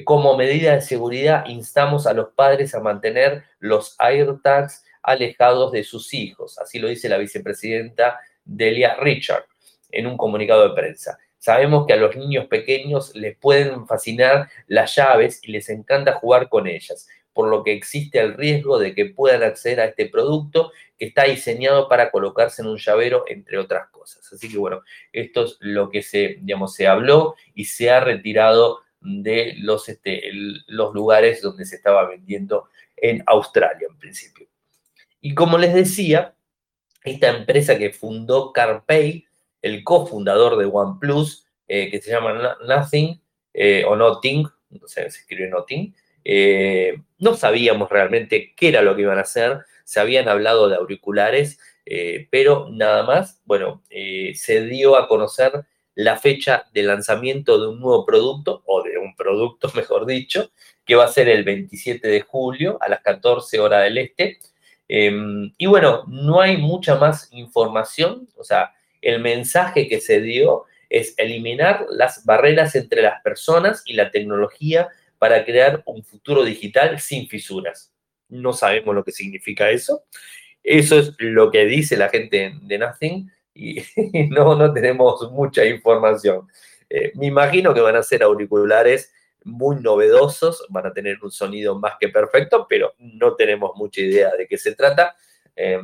como 0.05 0.37
medida 0.37 0.75
de 0.75 0.81
seguridad, 0.81 1.47
instamos 1.47 2.09
a 2.09 2.13
los 2.13 2.31
padres 2.31 2.75
a 2.75 2.81
mantener 2.81 3.45
los 3.61 3.95
AirTags 4.01 4.85
alejados 5.03 5.71
de 5.71 5.85
sus 5.85 6.13
hijos. 6.15 6.59
Así 6.59 6.81
lo 6.81 6.89
dice 6.89 7.09
la 7.09 7.17
vicepresidenta 7.17 8.19
Delia 8.45 8.97
Richard 8.97 9.45
en 9.91 10.07
un 10.07 10.17
comunicado 10.17 10.69
de 10.69 10.75
prensa. 10.75 11.19
Sabemos 11.39 11.87
que 11.87 11.93
a 11.93 11.97
los 11.97 12.17
niños 12.17 12.47
pequeños 12.47 13.15
les 13.15 13.37
pueden 13.37 13.87
fascinar 13.87 14.51
las 14.67 14.97
llaves 14.97 15.41
y 15.43 15.53
les 15.53 15.69
encanta 15.69 16.15
jugar 16.15 16.49
con 16.49 16.67
ellas, 16.67 17.09
por 17.33 17.49
lo 17.49 17.63
que 17.63 17.73
existe 17.73 18.19
el 18.19 18.35
riesgo 18.35 18.79
de 18.79 18.95
que 18.95 19.07
puedan 19.07 19.45
acceder 19.45 19.81
a 19.81 19.85
este 19.85 20.07
producto 20.07 20.73
que 20.99 21.07
está 21.07 21.25
diseñado 21.25 21.89
para 21.89 22.11
colocarse 22.11 22.63
en 22.63 22.69
un 22.69 22.79
llavero, 22.79 23.25
entre 23.29 23.59
otras 23.59 23.89
cosas. 23.91 24.33
Así 24.33 24.51
que 24.51 24.59
bueno, 24.59 24.83
esto 25.13 25.45
es 25.45 25.57
lo 25.61 25.91
que 25.91 26.03
se, 26.03 26.39
digamos, 26.41 26.75
se 26.75 26.89
habló 26.89 27.37
y 27.55 27.67
se 27.67 27.91
ha 27.91 28.01
retirado 28.01 28.81
de 29.01 29.55
los, 29.59 29.89
este, 29.89 30.23
los 30.67 30.93
lugares 30.93 31.41
donde 31.41 31.65
se 31.65 31.77
estaba 31.77 32.09
vendiendo 32.09 32.69
en 32.97 33.23
Australia 33.27 33.87
en 33.89 33.97
principio. 33.97 34.49
Y 35.21 35.35
como 35.35 35.57
les 35.59 35.73
decía, 35.73 36.35
esta 37.05 37.29
empresa 37.29 37.79
que 37.79 37.91
fundó 37.91 38.53
CarPay, 38.53 39.28
el 39.63 39.85
cofundador 39.85 40.57
de 40.57 40.67
OnePlus, 40.67 41.47
eh, 41.67 41.91
que 41.91 42.01
se 42.01 42.11
llama 42.11 42.57
Nothing, 42.67 43.21
eh, 43.55 43.85
o 43.87 43.97
Nothing, 43.97 44.47
no 44.71 44.87
se 44.87 45.07
escribe 45.07 45.49
Nothing, 45.49 45.95
eh, 46.25 47.01
no 47.19 47.35
sabíamos 47.35 47.89
realmente 47.89 48.55
qué 48.57 48.69
era 48.69 48.83
lo 48.83 48.95
que 48.95 49.03
iban 49.03 49.19
a 49.19 49.23
hacer, 49.23 49.61
se 49.85 50.01
habían 50.01 50.29
hablado 50.29 50.69
de 50.69 50.77
auriculares, 50.77 51.59
pero 52.31 52.69
nada 52.71 53.03
más, 53.05 53.41
bueno, 53.47 53.83
se 53.89 54.67
dio 54.67 54.95
a 54.95 55.09
conocer 55.09 55.65
la 55.95 56.19
fecha 56.19 56.67
de 56.75 56.83
lanzamiento 56.83 57.59
de 57.59 57.69
un 57.69 57.81
nuevo 57.81 58.05
producto, 58.05 58.63
o 58.67 58.83
de 58.83 58.99
un 58.99 59.17
producto, 59.17 59.71
mejor 59.75 60.05
dicho, 60.05 60.51
que 60.85 60.97
va 60.97 61.05
a 61.05 61.09
ser 61.09 61.31
el 61.31 61.45
27 61.45 62.07
de 62.07 62.21
julio 62.21 62.77
a 62.83 62.91
las 62.91 63.01
14 63.01 63.59
horas 63.59 63.85
del 63.85 63.97
este, 63.97 64.39
Em, 64.89 65.53
y 65.59 65.67
bueno, 65.67 66.05
no 66.09 66.41
hay 66.41 66.57
mucha 66.57 66.97
más 66.97 67.29
información, 67.33 68.27
o 68.37 68.43
sea, 68.43 68.73
el 69.09 69.21
mensaje 69.21 69.89
que 69.89 70.01
se 70.01 70.21
dio 70.21 70.65
es 70.89 71.15
eliminar 71.17 71.87
las 71.91 72.25
barreras 72.25 72.75
entre 72.75 73.03
las 73.03 73.23
personas 73.23 73.83
y 73.87 73.95
la 73.95 74.11
tecnología 74.11 74.89
para 75.19 75.45
crear 75.45 75.83
un 75.87 76.05
futuro 76.05 76.45
digital 76.45 77.01
sin 77.01 77.29
fisuras. 77.29 77.93
No 78.29 78.53
sabemos 78.53 78.95
lo 78.95 79.05
que 79.05 79.13
significa 79.13 79.71
eso. 79.71 80.05
Eso 80.63 80.99
es 80.99 81.15
lo 81.19 81.51
que 81.51 81.65
dice 81.65 81.97
la 81.97 82.09
gente 82.09 82.55
de 82.61 82.79
Nothing 82.79 83.31
y 83.55 83.83
no, 84.31 84.55
no 84.55 84.73
tenemos 84.73 85.31
mucha 85.33 85.65
información. 85.65 86.47
Eh, 86.91 87.13
me 87.15 87.27
imagino 87.27 87.75
que 87.75 87.81
van 87.81 87.97
a 87.97 88.03
ser 88.03 88.23
auriculares 88.23 89.13
muy 89.45 89.77
novedosos, 89.77 90.67
van 90.69 90.87
a 90.87 90.93
tener 90.93 91.19
un 91.23 91.31
sonido 91.31 91.79
más 91.79 91.95
que 91.99 92.09
perfecto, 92.09 92.67
pero 92.69 92.95
no 92.99 93.35
tenemos 93.35 93.73
mucha 93.77 94.01
idea 94.01 94.31
de 94.37 94.47
qué 94.47 94.59
se 94.59 94.75
trata. 94.75 95.17
Em, 95.57 95.81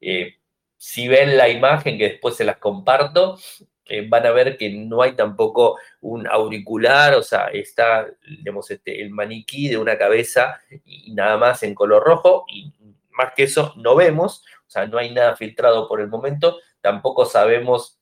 eh, 0.00 0.37
si 0.78 1.08
ven 1.08 1.36
la 1.36 1.48
imagen 1.48 1.98
que 1.98 2.08
después 2.10 2.36
se 2.36 2.44
las 2.44 2.56
comparto, 2.56 3.38
eh, 3.84 4.06
van 4.08 4.26
a 4.26 4.30
ver 4.30 4.56
que 4.56 4.70
no 4.70 5.02
hay 5.02 5.12
tampoco 5.12 5.76
un 6.00 6.26
auricular, 6.26 7.14
o 7.14 7.22
sea, 7.22 7.48
está, 7.48 8.06
digamos, 8.38 8.70
este, 8.70 9.02
el 9.02 9.10
maniquí 9.10 9.68
de 9.68 9.76
una 9.76 9.98
cabeza 9.98 10.60
y 10.84 11.12
nada 11.12 11.36
más 11.36 11.62
en 11.62 11.74
color 11.74 12.02
rojo, 12.02 12.44
y 12.48 12.72
más 13.10 13.32
que 13.34 13.44
eso 13.44 13.74
no 13.76 13.96
vemos, 13.96 14.44
o 14.66 14.70
sea, 14.70 14.86
no 14.86 14.98
hay 14.98 15.12
nada 15.12 15.36
filtrado 15.36 15.88
por 15.88 16.00
el 16.00 16.08
momento, 16.08 16.58
tampoco 16.80 17.24
sabemos 17.24 17.98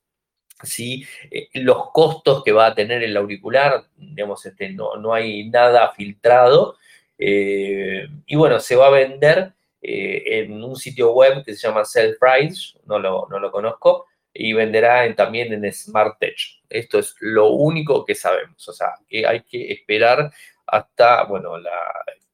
¿sí? 0.63 1.05
Eh, 1.31 1.49
los 1.53 1.91
costos 1.91 2.43
que 2.43 2.51
va 2.51 2.67
a 2.67 2.75
tener 2.75 3.03
el 3.03 3.15
auricular, 3.17 3.85
digamos, 3.95 4.45
este, 4.45 4.69
no, 4.71 4.95
no 4.97 5.13
hay 5.13 5.49
nada 5.49 5.91
filtrado. 5.93 6.77
Eh, 7.17 8.07
y 8.25 8.35
bueno, 8.35 8.59
se 8.59 8.75
va 8.75 8.87
a 8.87 8.91
vender 8.91 9.53
eh, 9.81 10.23
en 10.25 10.63
un 10.63 10.75
sitio 10.75 11.13
web 11.13 11.43
que 11.45 11.55
se 11.55 11.67
llama 11.67 11.83
Price, 12.19 12.77
no 12.85 12.99
lo, 12.99 13.27
no 13.29 13.39
lo 13.39 13.51
conozco, 13.51 14.05
y 14.33 14.53
venderá 14.53 15.13
también 15.15 15.51
en 15.53 15.71
Smart 15.73 16.19
Tech. 16.19 16.37
Esto 16.69 16.99
es 16.99 17.15
lo 17.19 17.51
único 17.51 18.05
que 18.05 18.15
sabemos, 18.15 18.67
o 18.67 18.73
sea, 18.73 18.93
que 19.07 19.25
hay 19.25 19.41
que 19.43 19.71
esperar 19.71 20.31
hasta, 20.65 21.23
bueno, 21.23 21.53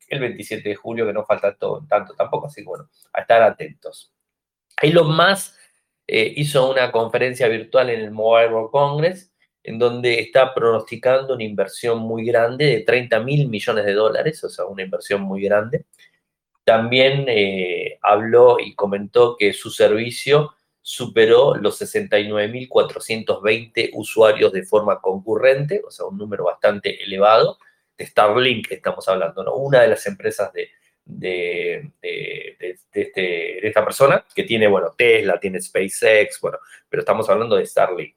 el 0.09 0.19
27 0.19 0.67
de 0.67 0.75
julio, 0.75 1.05
que 1.05 1.13
no 1.13 1.25
falta 1.25 1.55
tanto 1.55 2.13
tampoco, 2.17 2.47
así 2.47 2.61
que 2.61 2.67
bueno, 2.67 2.89
a 3.13 3.21
estar 3.21 3.41
atentos. 3.41 4.11
Lo 4.81 5.05
más 5.05 5.57
eh, 6.07 6.33
hizo 6.35 6.71
una 6.71 6.91
conferencia 6.91 7.47
virtual 7.47 7.89
en 7.89 8.01
el 8.01 8.11
Mobile 8.11 8.49
World 8.53 8.71
Congress, 8.71 9.31
en 9.63 9.79
donde 9.79 10.19
está 10.19 10.53
pronosticando 10.53 11.35
una 11.35 11.43
inversión 11.43 11.99
muy 11.99 12.25
grande 12.25 12.65
de 12.65 12.81
30 12.81 13.19
mil 13.21 13.47
millones 13.47 13.85
de 13.85 13.93
dólares, 13.93 14.43
o 14.43 14.49
sea, 14.49 14.65
una 14.65 14.83
inversión 14.83 15.21
muy 15.21 15.41
grande. 15.41 15.85
También 16.63 17.25
eh, 17.27 17.99
habló 18.01 18.57
y 18.59 18.75
comentó 18.75 19.35
que 19.37 19.53
su 19.53 19.69
servicio 19.69 20.55
superó 20.81 21.55
los 21.55 21.81
69.420 21.81 23.91
usuarios 23.93 24.51
de 24.51 24.63
forma 24.63 24.99
concurrente, 24.99 25.81
o 25.85 25.91
sea, 25.91 26.05
un 26.05 26.17
número 26.17 26.45
bastante 26.45 27.03
elevado. 27.03 27.59
De 27.97 28.05
Starlink 28.05 28.71
estamos 28.71 29.07
hablando, 29.07 29.43
¿no? 29.43 29.55
Una 29.55 29.81
de 29.81 29.87
las 29.87 30.05
empresas 30.07 30.51
de, 30.51 30.69
de, 31.05 31.91
este, 32.59 33.11
de, 33.15 33.59
esta 33.63 33.83
persona, 33.83 34.25
que 34.33 34.43
tiene, 34.43 34.67
bueno, 34.67 34.93
Tesla, 34.97 35.39
tiene 35.39 35.61
SpaceX, 35.61 36.39
bueno, 36.41 36.59
pero 36.89 37.01
estamos 37.01 37.29
hablando 37.29 37.55
de 37.55 37.65
Starlink. 37.65 38.15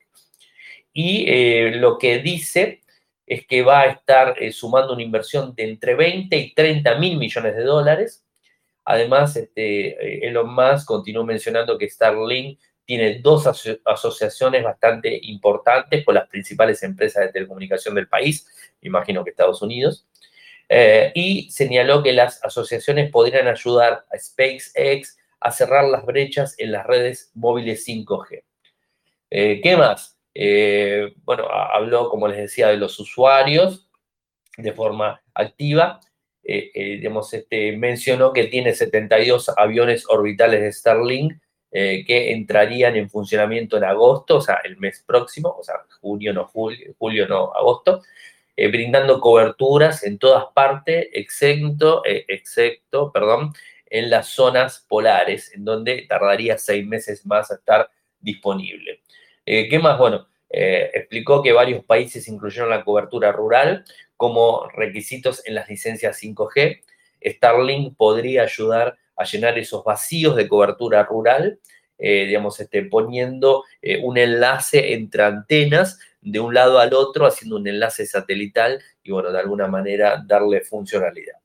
Y 0.93 1.25
eh, 1.29 1.73
lo 1.77 1.99
que 1.99 2.19
dice 2.19 2.81
es 3.27 3.47
que 3.47 3.63
va 3.63 3.83
a 3.83 3.87
estar 3.87 4.43
eh, 4.43 4.53
sumando 4.53 4.95
una 4.95 5.03
inversión 5.03 5.55
de 5.55 5.69
entre 5.69 5.95
20 5.95 6.37
y 6.37 6.55
30 6.55 6.99
mil 6.99 7.19
millones 7.19 7.57
de 7.57 7.63
dólares. 7.63 8.26
Además, 8.87 9.35
este, 9.37 9.89
eh, 9.89 10.29
Elon 10.29 10.55
Musk 10.55 10.87
continuó 10.87 11.25
mencionando 11.25 11.77
que 11.77 11.91
Starlink 11.91 12.61
tiene 12.85 13.19
dos 13.19 13.45
asociaciones 13.85 14.63
bastante 14.63 15.19
importantes 15.25 16.05
con 16.05 16.15
las 16.15 16.29
principales 16.29 16.85
empresas 16.85 17.25
de 17.25 17.33
telecomunicación 17.33 17.97
del 17.97 18.07
país, 18.07 18.47
imagino 18.81 19.25
que 19.25 19.31
Estados 19.31 19.61
Unidos, 19.61 20.07
eh, 20.69 21.11
y 21.17 21.51
señaló 21.51 22.01
que 22.05 22.13
las 22.13 22.43
asociaciones 22.45 23.11
podrían 23.11 23.49
ayudar 23.49 24.05
a 24.09 24.19
SpaceX 24.19 25.19
a 25.41 25.51
cerrar 25.51 25.85
las 25.87 26.07
brechas 26.07 26.55
en 26.59 26.71
las 26.71 26.87
redes 26.87 27.33
móviles 27.35 27.85
5G. 27.85 28.45
Eh, 29.31 29.61
¿Qué 29.61 29.77
más? 29.77 30.17
Bueno, 31.25 31.49
habló, 31.51 32.09
como 32.09 32.29
les 32.29 32.39
decía, 32.39 32.69
de 32.69 32.77
los 32.77 33.01
usuarios 33.01 33.89
de 34.57 34.73
forma 34.73 35.21
activa. 35.35 35.99
Digamos, 36.47 37.35
este, 37.35 37.77
mencionó 37.77 38.33
que 38.33 38.45
tiene 38.45 38.73
72 38.73 39.51
aviones 39.57 40.05
orbitales 40.09 40.61
de 40.63 40.73
Starlink 40.73 41.35
que 41.73 42.33
entrarían 42.33 42.97
en 42.97 43.11
funcionamiento 43.11 43.77
en 43.77 43.85
agosto, 43.85 44.37
o 44.37 44.41
sea, 44.41 44.61
el 44.65 44.79
mes 44.79 45.03
próximo, 45.07 45.55
o 45.59 45.63
sea, 45.63 45.75
junio, 46.01 46.33
no 46.33 46.47
julio, 46.47 46.95
julio, 46.99 47.29
no 47.29 47.53
agosto, 47.53 48.03
eh, 48.59 48.69
brindando 48.69 49.21
coberturas 49.21 50.03
en 50.03 50.19
todas 50.19 50.47
partes, 50.55 51.09
excepto, 51.13 52.03
eh, 52.07 52.25
excepto 52.27 53.13
perdón, 53.13 53.53
en 53.91 54.09
las 54.09 54.29
zonas 54.29 54.85
polares, 54.89 55.53
en 55.55 55.65
donde 55.65 56.07
tardaría 56.09 56.57
seis 56.57 56.87
meses 56.87 57.27
más 57.27 57.51
a 57.51 57.57
estar 57.57 57.91
disponible. 58.19 59.03
Eh, 59.45 59.69
¿Qué 59.69 59.79
más? 59.79 59.99
Bueno, 59.99 60.27
explicó 60.49 61.43
que 61.43 61.53
varios 61.53 61.85
países 61.85 62.29
incluyeron 62.29 62.71
la 62.71 62.83
cobertura 62.83 63.31
rural 63.31 63.85
como 64.17 64.69
requisitos 64.71 65.43
en 65.47 65.55
las 65.55 65.69
licencias 65.69 66.23
5G. 66.23 66.83
Starlink 67.25 67.97
podría 67.97 68.43
ayudar 68.43 68.97
a 69.17 69.25
llenar 69.25 69.59
esos 69.59 69.85
vacíos 69.85 70.37
de 70.37 70.49
cobertura 70.49 71.03
rural, 71.05 71.59
eh, 71.99 72.27
digamos, 72.27 72.61
este, 72.61 72.83
poniendo 72.85 73.65
eh, 73.81 74.01
un 74.03 74.19
enlace 74.19 74.93
entre 74.93 75.23
antenas 75.23 75.99
de 76.21 76.41
un 76.41 76.53
lado 76.53 76.79
al 76.79 76.93
otro, 76.93 77.25
haciendo 77.27 77.57
un 77.57 77.67
enlace 77.67 78.05
satelital 78.05 78.83
y, 79.03 79.13
bueno, 79.13 79.33
de 79.33 79.39
alguna 79.39 79.67
manera 79.67 80.23
darle 80.27 80.61
funcionalidad. 80.61 81.37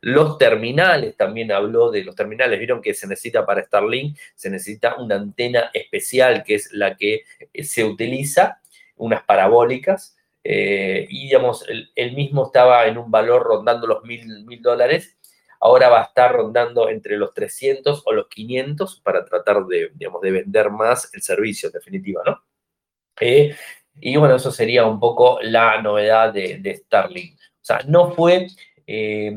Los 0.00 0.38
terminales, 0.38 1.16
también 1.16 1.50
habló 1.50 1.90
de 1.90 2.04
los 2.04 2.14
terminales, 2.14 2.58
vieron 2.58 2.80
que 2.80 2.94
se 2.94 3.06
necesita 3.06 3.44
para 3.44 3.64
Starlink, 3.64 4.16
se 4.34 4.48
necesita 4.48 4.96
una 4.96 5.16
antena 5.16 5.70
especial 5.74 6.44
que 6.44 6.54
es 6.54 6.72
la 6.72 6.96
que 6.96 7.24
eh, 7.52 7.64
se 7.64 7.84
utiliza, 7.84 8.60
unas 8.96 9.22
parabólicas, 9.24 10.16
y 10.44 11.24
digamos, 11.24 11.64
el, 11.68 12.14
mismo 12.14 12.46
estaba 12.46 12.86
en 12.86 12.96
un 12.96 13.10
valor 13.10 13.42
rondando 13.42 13.86
los 13.86 14.02
mil, 14.04 14.44
mil 14.46 14.62
dólares 14.62 15.18
ahora 15.60 15.88
va 15.88 16.00
a 16.00 16.04
estar 16.04 16.32
rondando 16.32 16.88
entre 16.88 17.16
los 17.16 17.34
300 17.34 18.02
o 18.04 18.12
los 18.12 18.28
500 18.28 19.00
para 19.00 19.24
tratar 19.24 19.64
de, 19.66 19.90
digamos, 19.94 20.20
de 20.22 20.30
vender 20.30 20.70
más 20.70 21.12
el 21.14 21.22
servicio, 21.22 21.68
en 21.68 21.72
definitiva, 21.72 22.22
¿no? 22.24 22.42
Eh, 23.20 23.54
y 24.00 24.16
bueno, 24.16 24.36
eso 24.36 24.50
sería 24.52 24.86
un 24.86 25.00
poco 25.00 25.38
la 25.42 25.82
novedad 25.82 26.32
de, 26.32 26.82
Starlink. 26.84 27.34
O 27.34 27.64
sea, 27.64 27.80
no 27.86 28.12
fue, 28.12 28.46
eh, 28.86 29.36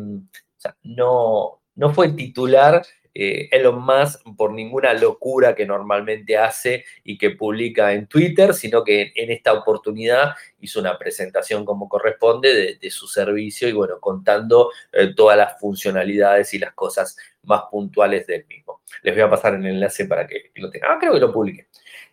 no, 0.83 1.61
no 1.75 1.93
fue 1.93 2.09
titular 2.09 2.83
eh, 3.13 3.49
Elon 3.51 3.81
Musk 3.81 4.21
por 4.37 4.53
ninguna 4.53 4.93
locura 4.93 5.53
que 5.53 5.65
normalmente 5.65 6.37
hace 6.37 6.85
y 7.03 7.17
que 7.17 7.31
publica 7.31 7.93
en 7.93 8.07
Twitter, 8.07 8.53
sino 8.53 8.83
que 8.83 9.11
en 9.15 9.31
esta 9.31 9.53
oportunidad 9.53 10.35
hizo 10.59 10.79
una 10.79 10.97
presentación 10.97 11.65
como 11.65 11.89
corresponde 11.89 12.77
de, 12.79 12.91
su 12.91 13.07
servicio 13.07 13.67
y 13.67 13.73
bueno, 13.73 13.99
contando 13.99 14.71
eh, 14.91 15.13
todas 15.15 15.37
las 15.37 15.59
funcionalidades 15.59 16.53
y 16.53 16.59
las 16.59 16.73
cosas 16.73 17.17
más 17.43 17.63
puntuales 17.69 18.27
del 18.27 18.45
mismo. 18.47 18.81
Les 19.03 19.13
voy 19.13 19.23
a 19.23 19.29
pasar 19.29 19.55
el 19.55 19.65
enlace 19.65 20.05
para 20.05 20.27
que 20.27 20.51
lo 20.55 20.69
tengan. 20.69 20.91
Ah, 20.91 20.97
creo 20.99 21.13
que 21.13 21.19
lo 21.19 21.31
publique. 21.31 21.67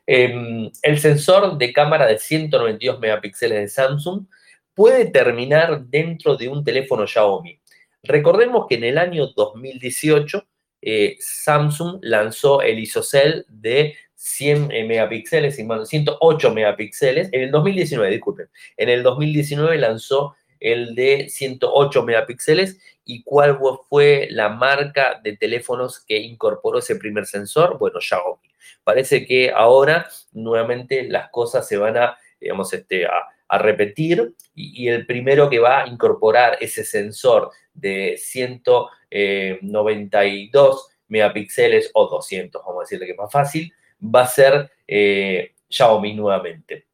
Em, 0.07 0.71
el 0.83 0.99
sensor 0.99 1.59
de 1.59 1.73
cámara 1.73 2.07
de 2.07 2.19
192 2.19 2.99
megapíxeles 2.99 3.59
de 3.61 3.69
Samsung 3.69 4.27
puede 4.75 5.07
terminar 5.07 5.83
dentro 5.87 6.37
de 6.37 6.49
un 6.49 6.65
teléfono 6.65 7.07
Xiaomi. 7.07 7.61
Recordemos 8.03 8.67
que 8.69 8.77
en 8.77 8.85
el 8.85 8.99
año 8.99 9.27
2018 9.37 10.47
eh, 10.83 11.17
Samsung 11.21 11.99
lanzó 12.03 12.63
el 12.63 12.79
ISOCELL 12.79 13.47
de 13.49 13.97
100 14.15 14.73
eh, 14.73 14.85
megapíxeles, 14.85 15.57
108 15.57 16.55
megapíxeles, 16.55 17.29
en 17.33 17.43
el 17.43 17.51
2019, 17.51 18.11
disculpen, 18.11 18.49
en 18.77 18.89
el 18.89 19.03
2019 19.03 19.79
lanzó 19.79 20.37
el 20.61 20.95
de 20.95 21.29
108 21.29 22.03
megapíxeles 22.03 22.81
y 23.05 23.23
cuál 23.23 23.59
fue 23.89 24.29
la 24.31 24.49
marca 24.49 25.21
de 25.23 25.37
teléfonos 25.37 26.05
que 26.05 26.19
incorporó 26.19 26.81
ese 26.81 26.97
primer 26.97 27.27
sensor, 27.27 27.79
bueno, 27.79 28.01
Xiaomi. 28.01 28.49
Parece 28.83 29.25
que 29.25 29.51
ahora 29.55 30.09
nuevamente 30.33 31.05
las 31.09 31.31
cosas 31.31 31.67
se 31.67 31.77
van 31.77 31.97
a, 31.97 32.19
digamos, 32.41 32.73
este, 32.73 33.07
a, 33.07 33.13
repetir 33.57 34.35
y, 34.55 34.89
el 34.89 35.07
primero 35.07 35.49
que 35.49 35.59
va 35.59 35.85
a 35.85 35.89
incorporar 35.89 36.59
ese 36.61 36.85
sensor 36.85 37.51
de 37.73 38.19
192 38.19 39.09
eh, 39.11 40.95
megapíxeles 41.09 41.91
o 41.95 42.07
200, 42.07 42.63
vamos 42.63 42.81
a 42.81 42.85
decirle 42.85 43.07
que 43.07 43.13
es 43.13 43.19
más 43.19 43.33
fácil, 43.33 43.73
va 44.03 44.23
a 44.23 44.27
ser 44.27 44.71
eh, 44.87 45.55
Xiaomi 45.71 46.13
nuevamente. 46.15 46.87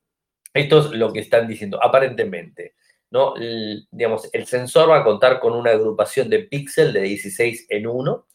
Esto 0.52 0.78
es 0.78 0.90
lo 0.92 1.12
que 1.12 1.20
están 1.20 1.48
diciendo, 1.48 1.82
aparentemente. 1.82 2.74
¿no? 3.10 3.34
El, 3.36 3.88
digamos, 3.90 4.28
el 4.32 4.46
sensor 4.46 4.90
va 4.90 4.98
a 4.98 5.04
contar 5.04 5.40
con 5.40 5.52
una 5.52 5.70
agrupación 5.70 6.28
de 6.30 6.40
píxeles 6.40 6.94
de 6.94 7.00
16 7.00 7.66
en 7.70 7.86
1 7.88 8.26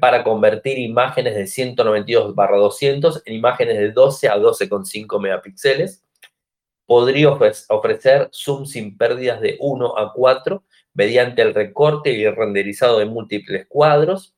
para 0.00 0.24
convertir 0.24 0.78
imágenes 0.78 1.34
de 1.34 1.46
192 1.46 2.34
barra 2.34 2.56
200 2.56 3.22
en 3.26 3.34
imágenes 3.34 3.78
de 3.78 3.92
12 3.92 4.28
a 4.28 4.36
12,5 4.36 5.20
megapíxeles. 5.20 6.04
Podría 6.92 7.30
ofrecer 7.30 8.28
zoom 8.34 8.66
sin 8.66 8.98
pérdidas 8.98 9.40
de 9.40 9.56
1 9.60 9.96
a 9.96 10.12
4 10.12 10.62
mediante 10.92 11.40
el 11.40 11.54
recorte 11.54 12.12
y 12.12 12.22
el 12.22 12.36
renderizado 12.36 12.98
de 12.98 13.06
múltiples 13.06 13.64
cuadros. 13.66 14.36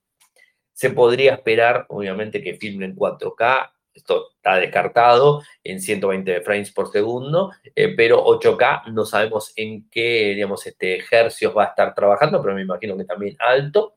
Se 0.72 0.90
podría 0.90 1.32
esperar, 1.32 1.84
obviamente, 1.88 2.44
que 2.44 2.54
filme 2.54 2.84
en 2.84 2.94
4K. 2.94 3.72
Esto 3.92 4.28
está 4.36 4.54
descartado 4.54 5.42
en 5.64 5.80
120 5.80 6.42
frames 6.42 6.70
por 6.70 6.92
segundo, 6.92 7.50
eh, 7.74 7.92
pero 7.96 8.24
8K 8.24 8.92
no 8.92 9.04
sabemos 9.04 9.52
en 9.56 9.90
qué, 9.90 10.34
digamos, 10.36 10.64
este, 10.64 11.02
va 11.56 11.64
a 11.64 11.66
estar 11.66 11.92
trabajando, 11.92 12.40
pero 12.40 12.54
me 12.54 12.62
imagino 12.62 12.96
que 12.96 13.04
también 13.04 13.36
alto. 13.40 13.94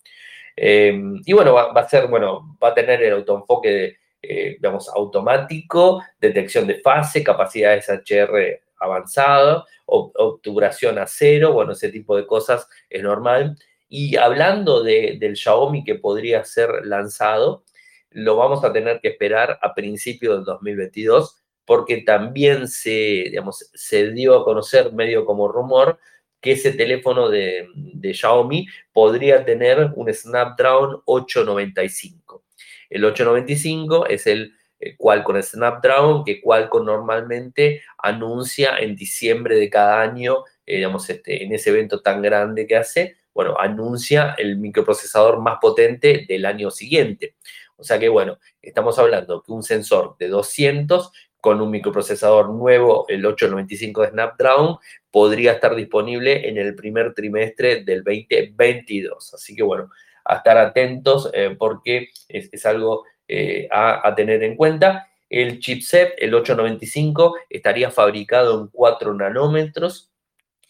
Eh, 0.56 1.00
y 1.24 1.32
bueno, 1.32 1.54
va, 1.54 1.80
a 1.80 1.88
ser, 1.88 2.08
bueno, 2.08 2.58
va 2.64 2.70
a 2.70 2.74
tener 2.74 3.04
el 3.04 3.14
autoenfoque, 3.14 3.70
de, 3.70 3.98
eh, 4.30 4.58
automático, 4.94 6.04
detección 6.20 6.68
de 6.68 6.80
fase, 6.82 7.24
capacidades 7.24 7.90
HR 7.90 8.62
avanzado, 8.80 9.66
obturación 9.86 11.00
a 11.00 11.08
cero, 11.08 11.54
bueno, 11.54 11.72
ese 11.72 11.90
tipo 11.90 12.16
de 12.16 12.28
cosas 12.28 12.68
es 12.90 13.02
normal. 13.02 13.58
Y 13.90 14.18
hablando 14.18 14.84
del 14.84 15.36
Xiaomi 15.36 15.84
que 15.84 15.96
podría 15.96 16.44
ser 16.44 16.70
lanzado, 16.84 17.64
lo 18.12 18.36
vamos 18.36 18.64
a 18.64 18.74
tener 18.74 19.00
que 19.00 19.10
esperar 19.10 19.60
a 19.62 19.74
principios 19.74 20.38
del 20.38 20.46
2022, 20.46 21.42
porque 21.66 22.02
también 22.02 22.68
se, 22.68 22.90
digamos, 23.30 23.70
se 23.74 24.12
dio 24.12 24.36
a 24.36 24.44
conocer 24.44 24.94
medio 24.94 25.26
como 25.26 25.48
rumor 25.48 26.00
que 26.42 26.54
ese 26.54 26.72
teléfono 26.72 27.30
de, 27.30 27.68
de 27.76 28.14
Xiaomi 28.14 28.68
podría 28.94 29.44
tener 29.44 29.92
un 29.96 30.14
Snapdragon 30.14 31.02
895. 31.06 32.44
El 32.90 33.06
895 33.06 34.08
es 34.08 34.28
el 34.28 34.54
eh, 34.80 34.96
Qualcomm 34.98 35.42
Snapdragon, 35.42 36.24
que 36.24 36.42
Qualcomm 36.42 36.86
normalmente 36.86 37.82
anuncia 37.98 38.78
en 38.78 38.96
diciembre 38.96 39.58
de 39.58 39.70
cada 39.70 40.02
año, 40.02 40.44
eh, 40.66 40.78
digamos, 40.78 41.10
este, 41.10 41.44
en 41.44 41.54
ese 41.54 41.72
evento 41.72 42.02
tan 42.02 42.22
grande 42.22 42.68
que 42.68 42.78
hace, 42.78 43.18
bueno, 43.34 43.56
anuncia 43.60 44.36
el 44.38 44.58
microprocesador 44.58 45.40
más 45.40 45.58
potente 45.62 46.26
del 46.28 46.46
año 46.46 46.72
siguiente. 46.72 47.36
O 47.76 47.84
sea 47.84 48.00
que, 48.00 48.10
bueno, 48.10 48.40
estamos 48.62 48.98
hablando 48.98 49.44
que 49.44 49.52
un 49.52 49.64
sensor 49.64 50.16
de 50.18 50.28
200 50.28 51.12
con 51.40 51.62
un 51.62 51.70
microprocesador 51.70 52.50
nuevo, 52.50 53.06
el 53.08 53.26
895 53.26 54.02
de 54.02 54.10
Snapdragon, 54.10 54.78
podría 55.12 55.54
estar 55.54 55.76
disponible 55.76 56.50
en 56.50 56.58
el 56.58 56.76
primer 56.76 57.14
trimestre 57.14 57.84
del 57.84 58.04
2022. 58.04 59.34
Así 59.36 59.56
que, 59.56 59.64
bueno, 59.64 59.92
a 60.28 60.38
estar 60.38 60.58
atentos 60.58 61.30
eh, 61.34 61.56
porque 61.58 62.10
es, 62.28 62.66
algo 62.66 63.06
eh, 63.28 63.68
a, 63.72 64.14
tener 64.16 64.44
en 64.44 64.56
cuenta. 64.56 65.10
El 65.30 65.60
chipset, 65.60 66.16
el 66.20 66.34
895, 66.34 67.36
estaría 67.50 67.92
fabricado 67.92 68.62
en 68.62 68.68
4 68.68 69.14
nanómetros 69.14 70.12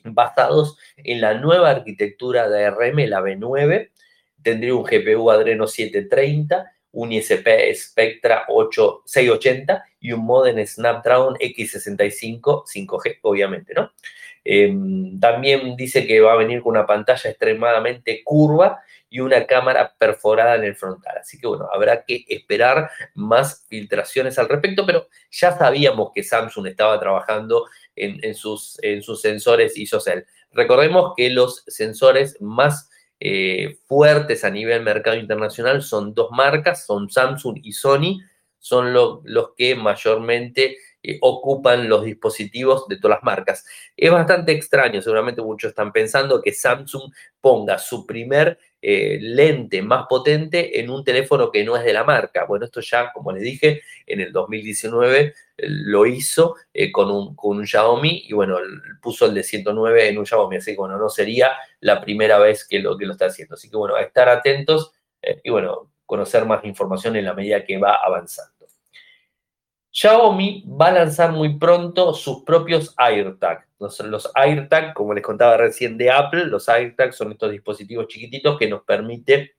basados 0.04 0.78
en 0.98 1.22
la 1.22 1.34
nueva 1.36 1.70
arquitectura 1.70 2.50
de 2.50 2.66
ARM, 2.66 2.98
la 3.08 3.22
B9. 3.22 3.92
Tendría 4.42 4.76
un 4.76 4.84
GPU 4.84 5.30
Adreno 5.30 5.68
730, 5.68 6.72
un 6.92 7.12
ISP 7.12 7.48
Spectra 7.74 8.46
8680 8.48 9.84
y 10.00 10.12
un 10.12 10.26
modem 10.26 10.66
Snapdragon 10.66 11.36
X65 11.36 12.64
5G, 12.66 13.20
obviamente, 13.22 13.74
¿no? 13.74 13.92
Em, 14.50 15.20
también 15.20 15.76
dice 15.76 16.08
que 16.08 16.22
va 16.22 16.32
a 16.32 16.38
venir 16.38 16.62
con 16.62 16.72
una 16.72 16.86
pantalla 16.86 17.30
extremadamente 17.30 18.22
curva 18.24 18.82
y 19.10 19.20
una 19.20 19.46
cámara 19.46 19.96
perforada 19.98 20.56
en 20.56 20.64
el 20.64 20.76
frontal. 20.76 21.18
Así 21.20 21.40
que 21.40 21.48
bueno, 21.48 21.68
habrá 21.74 22.04
que 22.04 22.26
esperar 22.28 22.90
más 23.14 23.66
filtraciones 23.70 24.38
al 24.38 24.50
respecto, 24.50 24.86
pero 24.86 25.08
ya 25.32 25.58
sabíamos 25.58 26.12
que 26.14 26.24
Samsung 26.24 26.68
estaba 26.68 27.00
trabajando 27.00 27.66
en, 27.96 28.36
sus, 28.36 28.78
en 28.84 29.02
sus 29.02 29.22
sensores 29.22 29.78
ISOCELL. 29.78 30.26
Recordemos 30.52 31.14
que 31.16 31.30
los 31.30 31.64
sensores 31.68 32.40
más 32.42 32.90
eh, 33.20 33.80
fuertes 33.88 34.44
a 34.44 34.50
nivel 34.50 34.84
mercado 34.84 35.18
internacional 35.18 35.82
son 35.82 36.14
dos 36.14 36.30
marcas, 36.32 36.86
son 36.86 37.10
Samsung 37.10 37.60
y 37.64 37.72
Sony, 37.72 38.20
son 38.60 38.94
los 38.94 39.50
que 39.56 39.76
mayormente 39.76 40.78
eh, 41.04 41.20
ocupan 41.22 41.88
los 41.88 42.04
dispositivos 42.04 42.88
de 42.88 42.98
todas 42.98 43.18
las 43.18 43.24
marcas. 43.24 43.66
Es 43.96 44.12
bastante 44.12 44.52
extraño, 44.52 45.02
seguramente 45.02 45.42
muchos 45.42 45.70
están 45.70 45.92
pensando 45.92 46.42
que 46.42 46.52
Samsung 46.52 47.14
ponga 47.40 47.78
su 47.78 48.06
primer 48.06 48.58
eh, 48.82 49.18
lente 49.22 49.82
más 49.82 50.06
potente 50.10 50.80
en 50.80 50.90
un 50.90 51.04
teléfono 51.04 51.52
que 51.52 51.64
no 51.64 51.78
es 51.78 51.84
de 51.84 51.94
la 51.94 52.04
marca. 52.04 52.46
Bueno, 52.46 52.66
esto 52.66 52.82
ya, 52.82 53.12
como 53.14 53.32
les 53.32 53.44
dije, 53.44 53.82
en 54.06 54.22
el 54.22 54.34
2019 54.34 55.20
eh, 55.20 55.34
lo 55.68 56.06
hizo 56.06 56.56
con, 56.92 57.12
un, 57.12 57.36
con, 57.36 57.58
un, 57.58 57.68
Xiaomi 57.68 58.24
y 58.28 58.34
bueno, 58.34 58.58
puso 59.02 59.28
el 59.28 59.34
de 59.34 59.44
109 59.44 60.10
en 60.10 60.18
un 60.18 60.26
Xiaomi, 60.26 60.58
así 60.58 60.72
que 60.72 60.78
bueno, 60.78 60.98
no 60.98 61.10
sería 61.10 61.52
la 61.80 62.02
primera 62.02 62.40
vez 62.40 62.68
que 62.68 62.80
lo, 62.80 62.98
que 62.98 63.06
lo 63.06 63.14
está 63.14 63.28
haciendo. 63.28 63.56
Así 63.56 63.70
que 63.70 63.78
bueno, 63.78 63.96
a 63.96 64.02
estar 64.02 64.30
atentos 64.30 64.92
y 65.44 65.50
bueno, 65.50 65.92
conocer 66.06 66.46
más 66.46 66.64
información 66.64 67.16
en 67.18 67.26
la 67.26 67.34
medida 67.34 67.64
que 67.64 67.78
va 67.78 67.96
avanzando. 68.04 68.57
Xiaomi 69.98 70.64
va 70.80 70.90
a 70.90 70.92
lanzar 70.92 71.32
muy 71.32 71.58
pronto 71.58 72.14
sus 72.14 72.44
propios 72.44 72.94
AirTag. 72.98 73.66
Los, 73.80 74.32
AirTag, 74.36 74.94
como 74.94 75.12
les 75.16 75.24
contaba 75.24 75.58
recién 75.58 75.98
de 75.98 76.12
Apple, 76.12 76.46
los 76.46 76.70
AirTag 76.70 77.14
son 77.14 77.32
estos 77.32 77.50
dispositivos 77.50 78.08
chiquititos 78.08 78.60
que 78.60 78.68
nos 78.68 78.84
permiten 78.84 79.50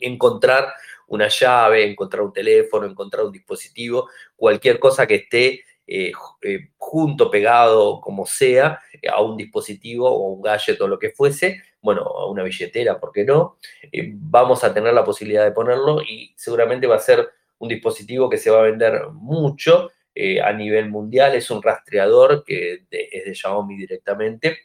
encontrar 0.00 0.72
una 1.08 1.28
llave, 1.28 1.86
encontrar 1.86 2.22
un 2.22 2.32
teléfono, 2.32 2.86
encontrar 2.86 3.26
un 3.26 3.32
dispositivo, 3.32 4.08
cualquier 4.34 4.78
cosa 4.78 5.06
que 5.06 5.16
esté 5.16 5.60
eh, 5.86 6.12
eh, 6.40 6.70
junto, 6.78 7.30
pegado, 7.30 8.00
como 8.00 8.24
sea, 8.24 8.80
a 9.12 9.20
un 9.20 9.36
dispositivo 9.36 10.08
o 10.08 10.28
un 10.28 10.40
gadget 10.40 10.80
o 10.80 10.88
lo 10.88 10.98
que 10.98 11.10
fuese, 11.10 11.60
bueno, 11.82 12.00
a 12.00 12.30
una 12.30 12.44
billetera, 12.44 12.98
¿por 12.98 13.12
qué 13.12 13.24
no? 13.24 13.58
Eh, 13.92 14.10
vamos 14.14 14.64
a 14.64 14.72
tener 14.72 14.94
la 14.94 15.04
posibilidad 15.04 15.44
de 15.44 15.52
ponerlo 15.52 16.00
y 16.00 16.32
seguramente 16.34 16.86
va 16.86 16.96
a 16.96 17.00
ser 17.00 17.28
un 17.64 17.68
dispositivo 17.68 18.30
que 18.30 18.38
se 18.38 18.50
va 18.50 18.60
a 18.60 18.70
vender 18.70 19.08
mucho 19.12 19.90
a 20.42 20.52
nivel 20.52 20.90
mundial. 20.90 21.34
Es 21.34 21.50
un 21.50 21.60
rastreador 21.60 22.44
que 22.44 22.84
es 22.90 23.24
de 23.24 23.34
Xiaomi 23.34 23.76
directamente. 23.76 24.58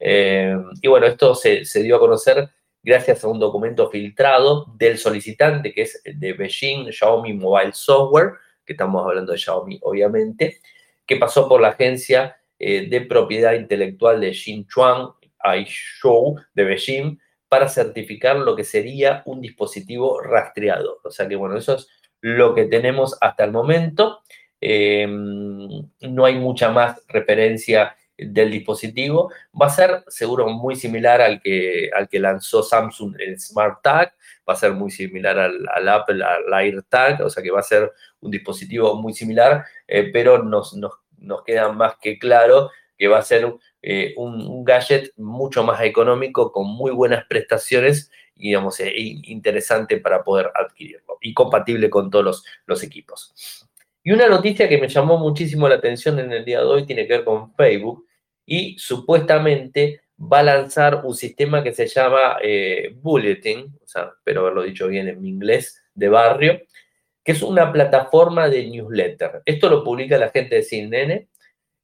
y 0.00 0.88
bueno, 0.88 1.06
esto 1.06 1.34
se, 1.34 1.64
dio 1.82 1.96
a 1.96 2.00
conocer 2.00 2.48
gracias 2.82 3.24
a 3.24 3.28
un 3.28 3.38
documento 3.38 3.90
filtrado 3.90 4.66
del 4.76 4.98
solicitante, 4.98 5.72
que 5.72 5.82
es 5.82 6.02
de 6.04 6.32
Beijing 6.34 6.92
Xiaomi 6.92 7.32
Mobile 7.32 7.72
Software, 7.72 8.34
que 8.64 8.74
estamos 8.74 9.04
hablando 9.04 9.32
de 9.32 9.38
Xiaomi, 9.38 9.80
obviamente, 9.82 10.60
que 11.06 11.16
pasó 11.16 11.48
por 11.48 11.60
la 11.60 11.68
agencia 11.68 12.36
eh, 12.58 12.88
de 12.88 13.00
propiedad 13.02 13.54
intelectual 13.54 14.20
de 14.20 14.32
Xinchuan 14.32 15.08
Aishou 15.38 16.36
de 16.54 16.64
Beijing 16.64 17.18
para 17.48 17.68
certificar 17.68 18.36
lo 18.36 18.56
que 18.56 18.64
sería 18.64 19.22
un 19.26 19.40
dispositivo 19.40 20.20
rastreado. 20.20 21.00
O 21.04 21.10
sea 21.10 21.28
que, 21.28 21.36
bueno, 21.36 21.56
eso 21.56 21.74
es 21.74 21.88
lo 22.24 22.54
que 22.54 22.64
tenemos 22.64 23.18
hasta 23.20 23.44
el 23.44 23.52
momento. 23.52 24.22
Eh, 24.58 25.06
no 25.06 26.24
hay 26.24 26.36
mucha 26.36 26.70
más 26.70 27.02
referencia 27.06 27.94
del 28.16 28.50
dispositivo. 28.50 29.30
Va 29.60 29.66
a 29.66 29.70
ser 29.70 30.04
seguro 30.08 30.48
muy 30.48 30.74
similar 30.74 31.20
al 31.20 31.42
que, 31.42 31.90
al 31.94 32.08
que 32.08 32.18
lanzó 32.18 32.62
Samsung 32.62 33.16
el 33.18 33.38
Smart 33.38 33.82
Tag, 33.82 34.14
va 34.48 34.54
a 34.54 34.56
ser 34.56 34.72
muy 34.72 34.90
similar 34.90 35.38
al, 35.38 35.88
Apple, 35.88 36.24
al 36.24 36.54
AirTag, 36.54 37.20
o 37.20 37.28
sea 37.28 37.42
que 37.42 37.50
va 37.50 37.60
a 37.60 37.62
ser 37.62 37.92
un 38.20 38.30
dispositivo 38.30 38.94
muy 38.94 39.12
similar, 39.12 39.66
eh, 39.86 40.10
pero 40.10 40.42
nos, 40.42 40.74
nos, 40.74 40.92
queda 41.44 41.70
más 41.72 41.96
que 42.00 42.18
claro 42.18 42.70
que 42.96 43.08
va 43.08 43.18
a 43.18 43.22
ser 43.22 43.52
eh, 43.82 44.14
un, 44.16 44.64
gadget 44.64 45.12
mucho 45.16 45.62
más 45.62 45.82
económico, 45.82 46.52
con 46.52 46.66
muy 46.66 46.90
buenas 46.90 47.26
prestaciones 47.26 48.10
digamos, 48.34 48.80
eh, 48.80 48.92
interesante 48.96 49.98
para 49.98 50.22
poder 50.22 50.50
adquirirlo 50.54 51.18
y 51.20 51.32
compatible 51.32 51.88
con 51.90 52.10
todos 52.10 52.44
los, 52.66 52.82
equipos. 52.82 53.32
Y 54.02 54.12
una 54.12 54.28
noticia 54.28 54.68
que 54.68 54.78
me 54.78 54.88
llamó 54.88 55.18
muchísimo 55.18 55.68
la 55.68 55.76
atención 55.76 56.18
en 56.18 56.32
el 56.32 56.44
día 56.44 56.60
de 56.60 56.66
hoy 56.66 56.86
tiene 56.86 57.06
que 57.06 57.14
ver 57.14 57.24
con 57.24 57.54
Facebook 57.54 58.06
y 58.44 58.76
supuestamente 58.78 60.02
va 60.20 60.40
a 60.40 60.44
lanzar 60.44 61.02
un 61.04 61.14
sistema 61.14 61.62
que 61.62 61.72
se 61.72 61.86
llama 61.86 62.36
eh, 62.42 62.94
Bulletin, 63.00 63.76
o 63.82 63.86
sea, 63.86 64.12
espero 64.16 64.42
haberlo 64.42 64.62
dicho 64.62 64.88
bien 64.88 65.08
en 65.08 65.20
mi 65.20 65.30
inglés 65.30 65.82
de 65.94 66.08
barrio, 66.08 66.60
que 67.24 67.32
es 67.32 67.42
una 67.42 67.72
plataforma 67.72 68.48
de 68.48 68.68
newsletter. 68.68 69.42
Esto 69.46 69.70
lo 69.70 69.82
publica 69.82 70.18
la 70.18 70.30
gente 70.30 70.56
de 70.56 70.62
CNN 70.62 71.28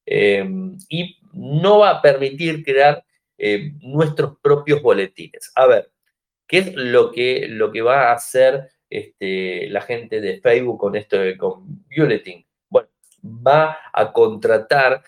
eh, 0.04 0.44
y 0.88 1.18
no 1.32 1.78
va 1.78 1.90
a 1.90 2.02
permitir 2.02 2.62
crear 2.62 3.02
eh, 3.38 3.72
nuestros 3.80 4.36
propios 4.42 4.82
boletines. 4.82 5.50
A 5.54 5.66
ver, 5.66 5.90
¿qué 6.50 6.58
es 6.58 6.74
lo 6.74 7.12
que, 7.12 7.46
lo 7.48 7.70
que 7.70 7.80
va 7.80 8.08
a 8.08 8.14
hacer 8.14 8.70
este, 8.90 9.68
la 9.70 9.82
gente 9.82 10.20
de 10.20 10.40
Facebook 10.40 10.80
con 10.80 10.96
esto 10.96 11.16
de 11.16 11.36
con 11.38 11.84
Bulletin? 11.96 12.44
Bueno, 12.68 12.88
va 13.24 13.78
a 13.92 14.12
contratar 14.12 15.04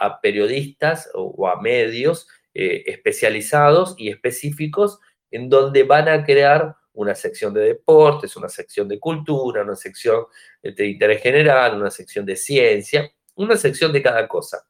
a 0.00 0.20
periodistas 0.22 1.10
o 1.12 1.46
a 1.46 1.60
medios 1.60 2.26
eh, 2.54 2.84
especializados 2.86 3.94
y 3.98 4.08
específicos 4.08 4.98
en 5.30 5.50
donde 5.50 5.82
van 5.82 6.08
a 6.08 6.24
crear 6.24 6.74
una 6.94 7.14
sección 7.14 7.52
de 7.52 7.60
deportes, 7.60 8.34
una 8.34 8.48
sección 8.48 8.88
de 8.88 8.98
cultura, 8.98 9.62
una 9.62 9.76
sección 9.76 10.24
de 10.62 10.86
interés 10.86 11.20
general, 11.20 11.76
una 11.76 11.90
sección 11.90 12.24
de 12.24 12.36
ciencia, 12.36 13.12
una 13.34 13.58
sección 13.58 13.92
de 13.92 14.02
cada 14.02 14.26
cosa. 14.26 14.66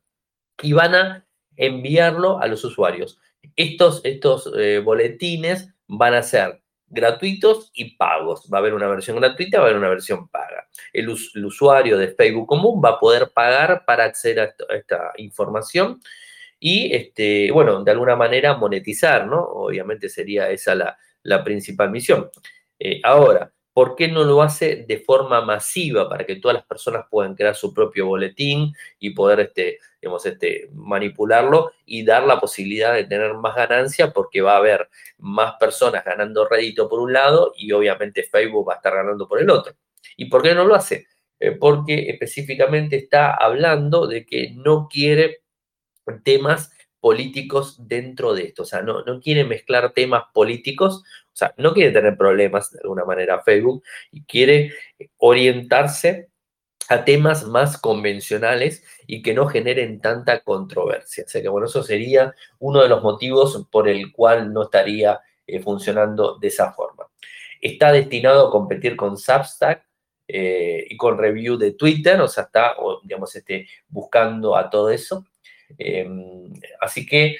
Y 0.60 0.72
van 0.72 0.96
a 0.96 1.28
enviarlo 1.54 2.40
a 2.40 2.48
los 2.48 2.64
usuarios. 2.64 3.20
Estos, 3.54 4.00
estos 4.02 4.52
eh, 4.58 4.80
boletines 4.80 5.75
van 5.88 6.14
a 6.14 6.22
ser 6.22 6.62
gratuitos 6.88 7.70
y 7.74 7.96
pagos. 7.96 8.48
Va 8.52 8.58
a 8.58 8.60
haber 8.60 8.74
una 8.74 8.86
versión 8.86 9.16
gratuita, 9.18 9.58
va 9.58 9.64
a 9.64 9.66
haber 9.68 9.78
una 9.78 9.88
versión 9.88 10.28
paga. 10.28 10.68
El, 10.92 11.08
usuario 11.08 11.98
de 11.98 12.08
Facebook 12.08 12.46
común 12.46 12.80
va 12.84 12.90
a 12.90 13.00
poder 13.00 13.30
pagar 13.34 13.84
para 13.84 14.04
acceder 14.04 14.40
a 14.40 14.74
esta 14.74 15.12
información 15.16 16.00
y, 16.58 16.94
este, 16.94 17.50
bueno, 17.52 17.84
de 17.84 17.90
alguna 17.90 18.16
manera 18.16 18.56
monetizar, 18.56 19.26
¿no? 19.26 19.40
Obviamente 19.42 20.08
sería 20.08 20.50
esa 20.50 20.74
la, 21.22 21.44
principal 21.44 21.90
misión. 21.90 22.30
Eh, 22.78 23.00
ahora, 23.02 23.52
¿por 23.76 23.94
qué 23.94 24.08
no 24.08 24.24
lo 24.24 24.40
hace 24.40 24.86
de 24.88 24.96
forma 25.00 25.42
masiva 25.42 26.08
para 26.08 26.24
que 26.24 26.36
todas 26.36 26.54
las 26.54 26.64
personas 26.64 27.04
puedan 27.10 27.34
crear 27.34 27.54
su 27.54 27.74
propio 27.74 28.06
boletín 28.06 28.72
y 28.98 29.10
poder, 29.10 29.40
este, 29.40 29.80
digamos, 30.00 30.24
este, 30.24 30.70
manipularlo 30.72 31.72
y 31.84 32.02
dar 32.02 32.22
la 32.22 32.40
posibilidad 32.40 32.94
de 32.94 33.04
tener 33.04 33.34
más 33.34 33.54
ganancia 33.54 34.14
porque 34.14 34.40
va 34.40 34.54
a 34.54 34.56
haber 34.56 34.88
más 35.18 35.56
personas 35.60 36.06
ganando 36.06 36.48
rédito 36.48 36.88
por 36.88 37.00
un 37.00 37.12
lado 37.12 37.52
y 37.54 37.70
obviamente 37.72 38.22
Facebook 38.22 38.66
va 38.66 38.72
a 38.72 38.76
estar 38.76 38.94
ganando 38.94 39.28
por 39.28 39.42
el 39.42 39.50
otro? 39.50 39.74
¿Y 40.16 40.24
por 40.30 40.40
qué 40.40 40.54
no 40.54 40.64
lo 40.64 40.74
hace? 40.74 41.06
Eh, 41.38 41.52
porque 41.52 42.08
específicamente 42.08 42.96
está 42.96 43.34
hablando 43.34 44.06
de 44.06 44.24
que 44.24 44.54
no 44.54 44.88
quiere 44.90 45.42
temas 46.24 46.72
políticos 47.06 47.76
dentro 47.86 48.34
de 48.34 48.46
esto. 48.46 48.62
O 48.62 48.66
sea, 48.66 48.82
no, 48.82 49.04
no 49.04 49.20
quiere 49.20 49.44
mezclar 49.44 49.92
temas 49.92 50.24
políticos, 50.34 51.04
o 51.26 51.36
sea, 51.36 51.54
no 51.56 51.72
quiere 51.72 51.92
tener 51.92 52.16
problemas 52.16 52.72
de 52.72 52.80
alguna 52.82 53.04
manera 53.04 53.44
Facebook 53.44 53.84
y 54.10 54.24
quiere 54.24 54.72
orientarse 55.18 56.30
a 56.88 57.04
temas 57.04 57.46
más 57.46 57.78
convencionales 57.78 58.82
y 59.06 59.22
que 59.22 59.34
no 59.34 59.46
generen 59.46 60.00
tanta 60.00 60.40
controversia. 60.40 61.22
O 61.24 61.28
sea 61.28 61.40
que, 61.40 61.48
bueno, 61.48 61.68
eso 61.68 61.84
sería 61.84 62.34
uno 62.58 62.82
de 62.82 62.88
los 62.88 63.04
motivos 63.04 63.68
por 63.70 63.88
el 63.88 64.10
cual 64.10 64.52
no 64.52 64.64
estaría 64.64 65.20
eh, 65.46 65.60
funcionando 65.60 66.40
de 66.40 66.48
esa 66.48 66.72
forma. 66.72 67.06
Está 67.60 67.92
destinado 67.92 68.48
a 68.48 68.50
competir 68.50 68.96
con 68.96 69.16
Substack 69.16 69.86
eh, 70.26 70.84
y 70.90 70.96
con 70.96 71.18
Review 71.18 71.56
de 71.56 71.70
Twitter, 71.74 72.20
o 72.20 72.26
sea, 72.26 72.42
está, 72.42 72.74
digamos, 73.04 73.36
este, 73.36 73.68
buscando 73.86 74.56
a 74.56 74.68
todo 74.68 74.90
eso. 74.90 75.24
Em, 75.78 76.52
así 76.80 77.06
que 77.06 77.36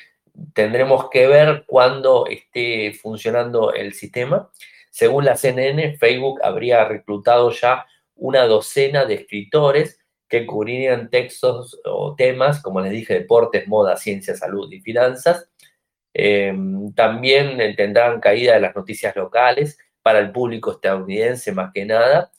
tendremos 0.54 1.08
que 1.10 1.26
ver 1.26 1.64
cuándo 1.66 2.26
esté 2.26 2.92
funcionando 2.92 3.72
el 3.72 3.94
sistema. 3.94 4.50
Según 4.90 5.24
la 5.24 5.36
CNN, 5.36 5.96
Facebook 5.98 6.40
habría 6.42 6.84
reclutado 6.84 7.50
ya 7.50 7.86
una 8.14 8.44
docena 8.46 9.04
de 9.04 9.14
escritores 9.14 10.00
que 10.28 10.46
cubrirían 10.46 11.10
textos 11.10 11.78
o 11.84 12.14
temas, 12.16 12.60
como 12.62 12.80
les 12.80 12.92
dije, 12.92 13.14
deportes, 13.14 13.68
moda, 13.68 13.96
ciencia, 13.96 14.34
salud 14.34 14.70
y 14.72 14.80
finanzas. 14.80 15.48
Em, 16.12 16.92
también 16.94 17.58
tendrán 17.76 18.20
caída 18.20 18.54
de 18.54 18.60
las 18.60 18.74
noticias 18.74 19.14
locales 19.14 19.78
para 20.02 20.18
el 20.18 20.32
público 20.32 20.72
estadounidense 20.72 21.52
más 21.52 21.72
que 21.72 21.84
nada. 21.84 22.30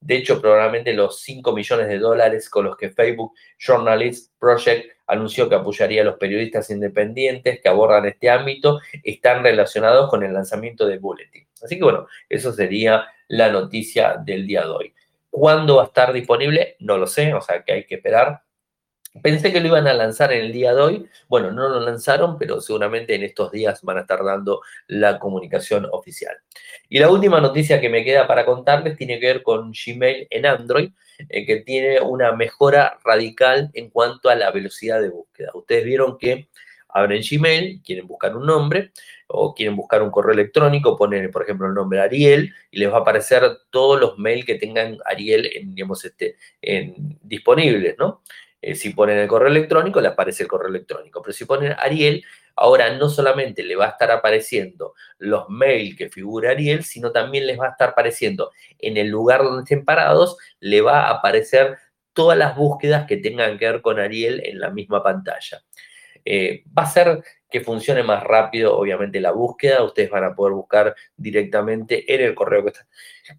De 0.00 0.16
hecho, 0.16 0.40
probablemente 0.40 0.92
los 0.94 1.20
5 1.20 1.52
millones 1.52 1.88
de 1.88 1.98
dólares 1.98 2.48
con 2.48 2.64
los 2.64 2.76
que 2.76 2.90
Facebook 2.90 3.32
Journalist 3.58 4.32
Project 4.38 4.95
anunció 5.06 5.48
que 5.48 5.54
apoyaría 5.54 6.02
a 6.02 6.04
los 6.04 6.16
periodistas 6.16 6.70
independientes 6.70 7.60
que 7.60 7.68
abordan 7.68 8.06
este 8.06 8.30
ámbito, 8.30 8.80
están 9.02 9.42
relacionados 9.42 10.10
con 10.10 10.22
el 10.22 10.32
lanzamiento 10.32 10.86
de 10.86 10.98
Bulletin. 10.98 11.46
Así 11.62 11.76
que 11.76 11.84
bueno, 11.84 12.06
eso 12.28 12.52
sería 12.52 13.06
la 13.28 13.50
noticia 13.50 14.16
del 14.24 14.46
día 14.46 14.62
de 14.62 14.68
hoy. 14.68 14.94
¿Cuándo 15.30 15.76
va 15.76 15.82
a 15.82 15.86
estar 15.86 16.12
disponible? 16.12 16.76
No 16.80 16.96
lo 16.96 17.06
sé, 17.06 17.34
o 17.34 17.40
sea 17.40 17.62
que 17.62 17.72
hay 17.72 17.84
que 17.84 17.96
esperar. 17.96 18.42
Pensé 19.22 19.52
que 19.52 19.60
lo 19.60 19.68
iban 19.68 19.86
a 19.86 19.94
lanzar 19.94 20.32
en 20.32 20.46
el 20.46 20.52
día 20.52 20.74
de 20.74 20.80
hoy. 20.80 21.10
Bueno, 21.28 21.50
no 21.50 21.68
lo 21.68 21.80
lanzaron, 21.80 22.38
pero 22.38 22.60
seguramente 22.60 23.14
en 23.14 23.22
estos 23.22 23.52
días 23.52 23.82
van 23.82 23.98
a 23.98 24.00
estar 24.02 24.24
dando 24.24 24.62
la 24.86 25.18
comunicación 25.18 25.86
oficial. 25.92 26.36
Y 26.88 26.98
la 26.98 27.10
última 27.10 27.40
noticia 27.40 27.80
que 27.80 27.88
me 27.88 28.04
queda 28.04 28.26
para 28.26 28.44
contarles 28.44 28.96
tiene 28.96 29.18
que 29.20 29.26
ver 29.26 29.42
con 29.42 29.72
Gmail 29.72 30.26
en 30.30 30.46
Android, 30.46 30.90
eh, 31.28 31.46
que 31.46 31.56
tiene 31.56 32.00
una 32.00 32.32
mejora 32.32 32.98
radical 33.04 33.70
en 33.74 33.90
cuanto 33.90 34.28
a 34.28 34.34
la 34.34 34.50
velocidad 34.50 35.00
de 35.00 35.10
búsqueda. 35.10 35.50
Ustedes 35.54 35.84
vieron 35.84 36.18
que 36.18 36.48
abren 36.88 37.22
Gmail, 37.28 37.82
quieren 37.84 38.06
buscar 38.06 38.36
un 38.36 38.46
nombre 38.46 38.92
o 39.26 39.54
quieren 39.54 39.76
buscar 39.76 40.02
un 40.02 40.10
correo 40.10 40.32
electrónico, 40.32 40.96
ponen, 40.96 41.30
por 41.30 41.42
ejemplo, 41.42 41.66
el 41.66 41.74
nombre 41.74 42.00
Ariel 42.00 42.54
y 42.70 42.78
les 42.78 42.90
va 42.90 42.98
a 42.98 43.00
aparecer 43.00 43.42
todos 43.70 44.00
los 44.00 44.18
mails 44.18 44.46
que 44.46 44.54
tengan 44.54 44.98
Ariel 45.04 45.48
digamos, 45.64 46.04
este, 46.04 46.36
disponibles, 47.22 47.96
¿no? 47.98 48.22
Eh, 48.66 48.74
si 48.74 48.90
ponen 48.90 49.18
el 49.18 49.28
correo 49.28 49.48
electrónico, 49.48 50.00
le 50.00 50.08
aparece 50.08 50.42
el 50.42 50.48
correo 50.48 50.68
electrónico. 50.68 51.22
Pero 51.22 51.32
si 51.32 51.44
ponen 51.44 51.76
Ariel, 51.78 52.24
ahora 52.56 52.92
no 52.96 53.08
solamente 53.08 53.62
le 53.62 53.76
va 53.76 53.86
a 53.86 53.90
estar 53.90 54.10
apareciendo 54.10 54.94
los 55.18 55.48
mails 55.48 55.96
que 55.96 56.08
figura 56.08 56.50
Ariel, 56.50 56.82
sino 56.82 57.12
también 57.12 57.46
les 57.46 57.60
va 57.60 57.68
a 57.68 57.70
estar 57.70 57.90
apareciendo 57.90 58.50
en 58.80 58.96
el 58.96 59.06
lugar 59.06 59.44
donde 59.44 59.62
estén 59.62 59.84
parados, 59.84 60.36
le 60.58 60.80
va 60.80 61.02
a 61.02 61.10
aparecer 61.10 61.78
todas 62.12 62.36
las 62.36 62.56
búsquedas 62.56 63.06
que 63.06 63.18
tengan 63.18 63.56
que 63.56 63.70
ver 63.70 63.82
con 63.82 64.00
Ariel 64.00 64.42
en 64.44 64.58
la 64.58 64.70
misma 64.70 65.00
pantalla. 65.00 65.62
Eh, 66.26 66.64
va 66.76 66.82
a 66.82 66.90
ser 66.90 67.22
que 67.48 67.60
funcione 67.60 68.02
más 68.02 68.24
rápido, 68.24 68.76
obviamente, 68.76 69.20
la 69.20 69.30
búsqueda. 69.30 69.84
Ustedes 69.84 70.10
van 70.10 70.24
a 70.24 70.34
poder 70.34 70.54
buscar 70.54 70.94
directamente 71.16 72.12
en 72.12 72.20
el 72.20 72.34
correo 72.34 72.64
que, 72.64 72.72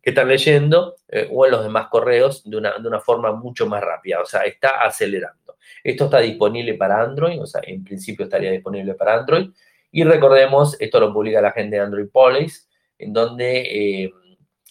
están 0.01 0.29
leyendo 0.29 0.95
eh, 1.09 1.27
o 1.31 1.45
en 1.45 1.51
los 1.51 1.63
demás 1.63 1.87
correos 1.89 2.49
de 2.49 2.57
una, 2.57 2.99
forma 3.01 3.33
mucho 3.33 3.67
más 3.67 3.83
rápida. 3.83 4.21
O 4.21 4.25
sea, 4.25 4.41
está 4.41 4.81
acelerando. 4.81 5.57
Esto 5.83 6.05
está 6.05 6.19
disponible 6.19 6.75
para 6.75 7.01
Android, 7.01 7.41
o 7.41 7.45
sea, 7.45 7.61
en 7.65 7.83
principio 7.83 8.25
estaría 8.25 8.51
disponible 8.51 8.93
para 8.93 9.15
Android. 9.15 9.49
Y 9.91 10.03
recordemos, 10.05 10.79
esto 10.79 10.99
lo 10.99 11.13
publica 11.13 11.41
la 11.41 11.51
gente 11.51 11.75
de 11.75 11.81
Android 11.81 12.07
Police, 12.09 12.67
en 12.97 13.11
donde 13.11 14.03
eh, 14.03 14.13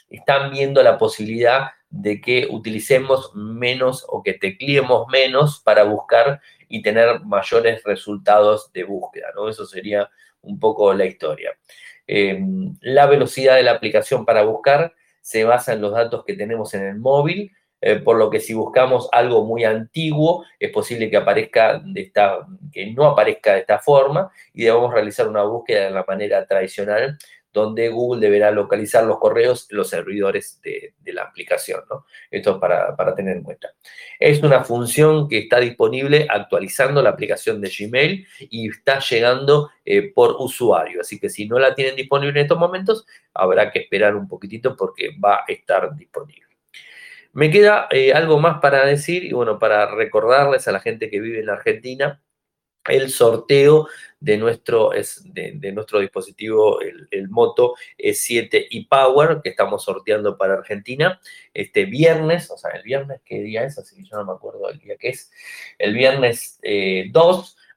están 0.09 0.51
viendo 0.51 0.83
la 0.83 0.97
posibilidad 0.97 1.69
de 1.91 2.21
que 2.21 2.49
utilicemos 2.51 3.33
menos 3.35 4.05
o 4.09 4.23
que 4.23 4.35
tecleemos 4.35 5.07
menos 5.09 5.61
para 5.61 5.85
buscar 5.85 6.41
y 6.69 6.83
tener 6.83 7.21
mayores 7.25 7.83
resultados 7.85 8.73
de 8.73 8.85
búsqueda, 8.85 9.29
¿no? 9.35 9.49
Eso 9.49 9.67
sería 9.67 10.09
un 10.43 10.59
poco 10.59 10.93
la 10.95 11.05
historia. 11.07 11.57
Em, 12.07 12.77
la 12.81 13.07
velocidad 13.07 13.57
de 13.57 13.63
la 13.63 13.73
aplicación 13.73 14.25
para 14.25 14.43
buscar 14.43 14.95
se 15.21 15.45
basa 15.45 15.73
en 15.73 15.81
los 15.81 15.93
datos 15.93 16.25
que 16.25 16.35
tenemos 16.35 16.73
en 16.75 16.85
el 16.85 16.99
móvil, 16.99 17.53
eh, 17.81 17.97
por 17.97 18.17
lo 18.17 18.31
que 18.31 18.41
si 18.41 18.55
buscamos 18.55 19.09
algo 19.13 19.45
muy 19.45 19.65
antiguo, 19.65 20.45
es 20.59 20.71
posible 20.71 21.11
que 21.11 21.17
aparezca 21.17 21.79
de 21.85 22.01
esta, 22.01 22.47
que 22.73 22.93
no 22.93 23.07
aparezca 23.07 23.53
de 23.55 23.61
esta 23.61 23.79
forma 23.79 24.31
y 24.55 24.65
debemos 24.65 24.93
realizar 24.93 25.29
una 25.29 25.43
búsqueda 25.43 25.85
de 25.87 25.91
la 25.91 26.05
manera 26.07 26.47
tradicional 26.47 27.19
donde 27.57 27.88
Google 27.88 28.21
deberá 28.21 28.51
localizar 28.51 29.05
los 29.05 29.19
correos 29.19 29.66
los 29.71 29.88
servidores 29.88 30.61
de, 30.62 30.92
la 31.07 31.23
aplicación. 31.23 31.81
¿no? 31.88 32.05
Esto 32.31 32.51
es 32.51 32.57
para, 32.59 33.14
tener 33.14 33.38
en 33.38 33.42
cuenta. 33.42 33.71
Es 34.21 34.42
una 34.42 34.62
función 34.62 35.27
que 35.27 35.38
está 35.38 35.59
disponible 35.59 36.27
actualizando 36.29 37.01
la 37.01 37.09
aplicación 37.09 37.62
de 37.62 37.73
Gmail 37.75 38.27
y 38.40 38.69
está 38.69 38.99
llegando 38.99 39.71
eh, 39.87 40.12
por 40.12 40.37
usuario. 40.38 41.01
Así 41.01 41.19
que 41.19 41.31
si 41.31 41.49
no 41.49 41.59
la 41.59 41.75
tienen 41.75 41.97
disponible 41.97 42.38
en 42.40 42.45
estos 42.45 42.59
momentos, 42.59 43.07
habrá 43.33 43.71
que 43.71 43.79
esperar 43.79 44.14
un 44.14 44.29
poquitito 44.29 44.77
porque 44.77 45.16
va 45.19 45.37
a 45.37 45.45
estar 45.49 45.97
disponible. 45.97 46.45
Me 47.33 47.51
queda 47.51 47.88
eh, 47.90 48.12
algo 48.12 48.38
más 48.38 48.61
para 48.61 48.85
decir 48.85 49.25
y 49.25 49.33
bueno, 49.33 49.59
para 49.59 49.95
recordarles 49.95 50.69
a 50.69 50.73
la 50.73 50.81
gente 50.81 51.09
que 51.09 51.21
vive 51.21 51.40
en 51.40 51.49
Argentina 51.49 52.21
el 52.88 53.11
sorteo 53.11 53.88
de 54.20 54.38
nuestro, 54.38 54.90
de, 55.25 55.72
nuestro 55.72 56.01
dispositivo, 56.01 56.81
el, 56.81 57.29
Moto 57.29 57.75
E7 57.99 58.66
y 58.70 58.87
Power, 58.87 59.40
que 59.42 59.51
estamos 59.51 59.85
sorteando 59.85 60.37
para 60.37 60.55
Argentina 60.55 61.20
este 61.53 61.85
viernes, 61.85 62.51
o 62.51 62.57
sea, 62.57 62.70
el 62.72 62.83
viernes, 62.83 63.20
¿qué 63.25 63.40
día 63.40 63.64
es? 63.64 63.79
Así 63.79 63.96
que 63.96 64.05
yo 64.05 64.16
no 64.16 64.25
me 64.25 64.33
acuerdo 64.33 64.68
del 64.68 64.79
día 64.79 64.96
que 64.96 65.11
es. 65.11 65.31
El 65.79 65.94
viernes 65.94 66.59
2 66.62 66.62
eh, 66.62 67.11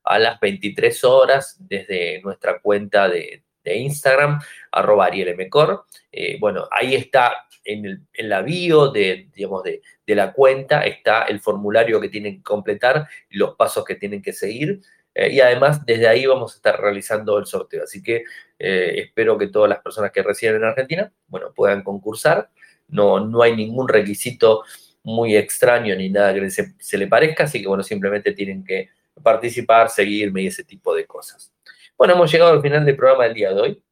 a 0.03 0.19
las 0.19 0.39
23 0.39 1.03
horas 1.03 1.57
desde 1.59 2.21
nuestra 2.21 2.59
cuenta 2.59 3.07
de, 3.09 3.43
Instagram, 3.65 4.39
arroba 4.71 5.05
arielmcor. 5.05 5.85
Eh, 6.11 6.39
bueno, 6.39 6.67
ahí 6.71 6.95
está 6.95 7.45
en, 7.63 7.85
el, 7.85 8.01
en, 8.13 8.29
la 8.29 8.41
bio 8.41 8.87
de, 8.87 9.29
digamos, 9.31 9.61
de, 9.61 9.83
de 10.07 10.15
la 10.15 10.33
cuenta, 10.33 10.81
está 10.85 11.25
el 11.25 11.39
formulario 11.39 12.01
que 12.01 12.09
tienen 12.09 12.37
que 12.37 12.43
completar 12.43 13.07
los 13.29 13.55
pasos 13.55 13.85
que 13.85 13.93
tienen 13.93 14.23
que 14.23 14.33
seguir. 14.33 14.81
Eh, 15.19 15.33
y 15.33 15.41
además, 15.41 15.85
desde 15.85 16.07
ahí 16.07 16.25
vamos 16.25 16.53
a 16.53 16.55
estar 16.55 16.79
realizando 16.79 17.37
el 17.37 17.45
sorteo. 17.45 17.83
Así 17.83 18.01
que 18.01 18.23
eh, 18.57 18.93
espero 18.95 19.37
que 19.37 19.47
todas 19.47 19.69
las 19.69 19.79
personas 19.79 20.11
que 20.11 20.23
residen 20.23 20.55
en 20.55 20.63
Argentina, 20.63 21.11
bueno, 21.27 21.51
puedan 21.53 21.83
concursar. 21.83 22.49
No, 22.87 23.19
no 23.19 23.41
hay 23.41 23.53
ningún 23.53 23.89
requisito 23.89 24.63
muy 25.03 25.35
extraño 25.35 25.93
ni 25.97 26.09
nada 26.09 26.33
que 26.33 26.49
se, 26.49 26.97
le 26.97 27.07
parezca, 27.07 27.43
así 27.43 27.61
que 27.61 27.67
bueno, 27.67 27.83
simplemente 27.83 28.31
tienen 28.31 28.63
que 28.63 28.89
participar, 29.21 29.89
seguirme 29.89 30.43
y 30.43 30.47
ese 30.47 30.63
tipo 30.63 30.95
de 30.95 31.05
cosas. 31.05 31.53
Bueno, 31.97 32.13
hemos 32.13 32.31
llegado 32.31 32.51
al 32.51 32.61
final 32.61 32.85
del 32.85 32.95
programa 32.95 33.25
del 33.25 33.33
día 33.33 33.53
de 33.53 33.61
hoy. 33.61 33.83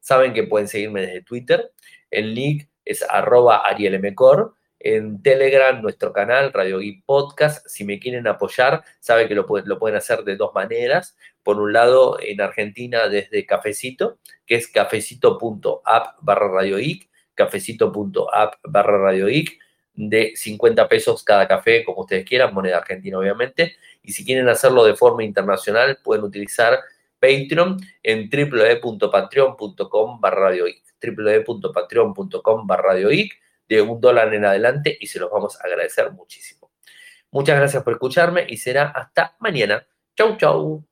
Saben 0.00 0.32
que 0.32 0.42
pueden 0.42 0.66
seguirme 0.66 1.02
desde 1.02 1.22
Twitter. 1.22 1.72
El 2.10 2.34
link 2.34 2.68
es 2.84 3.04
arroba 3.08 3.62
arielmcor 3.64 4.56
en 4.84 5.22
Telegram, 5.22 5.80
nuestro 5.80 6.12
canal 6.12 6.52
Radio 6.52 6.78
Geek 6.78 7.04
Podcast. 7.04 7.66
Si 7.68 7.84
me 7.84 7.98
quieren 7.98 8.26
apoyar, 8.26 8.82
saben 9.00 9.28
que 9.28 9.34
lo, 9.34 9.46
lo 9.64 9.78
pueden 9.78 9.96
hacer 9.96 10.24
de 10.24 10.36
dos 10.36 10.52
maneras. 10.54 11.16
Por 11.42 11.60
un 11.60 11.72
lado, 11.72 12.18
en 12.20 12.40
Argentina 12.40 13.08
desde 13.08 13.46
Cafecito, 13.46 14.18
que 14.46 14.56
es 14.56 14.68
cafecito.app 14.68 16.16
barra 16.20 16.48
Radio 16.48 16.78
Geek, 16.78 17.08
cafecito.app 17.34 18.54
barra 18.64 18.98
Radio 18.98 19.26
Geek, 19.26 19.58
de 19.94 20.32
50 20.34 20.88
pesos 20.88 21.22
cada 21.22 21.46
café, 21.46 21.84
como 21.84 22.00
ustedes 22.00 22.24
quieran, 22.24 22.52
moneda 22.52 22.78
argentina 22.78 23.18
obviamente. 23.18 23.76
Y 24.02 24.12
si 24.12 24.24
quieren 24.24 24.48
hacerlo 24.48 24.84
de 24.84 24.94
forma 24.94 25.22
internacional, 25.22 25.98
pueden 26.02 26.24
utilizar 26.24 26.80
Patreon 27.20 27.78
en 28.02 28.28
www.patreon.com 28.28 30.20
barra 30.20 30.50
www.patreon.com 31.00 32.66
barra 32.66 32.94
de 33.76 33.82
un 33.82 34.00
dólar 34.00 34.32
en 34.34 34.44
adelante 34.44 34.96
y 35.00 35.06
se 35.06 35.18
los 35.18 35.30
vamos 35.30 35.60
a 35.60 35.66
agradecer 35.66 36.10
muchísimo. 36.12 36.70
Muchas 37.30 37.56
gracias 37.56 37.82
por 37.82 37.94
escucharme 37.94 38.44
y 38.48 38.58
será 38.58 38.90
hasta 38.90 39.36
mañana. 39.40 39.86
Chau, 40.16 40.36
chau. 40.36 40.91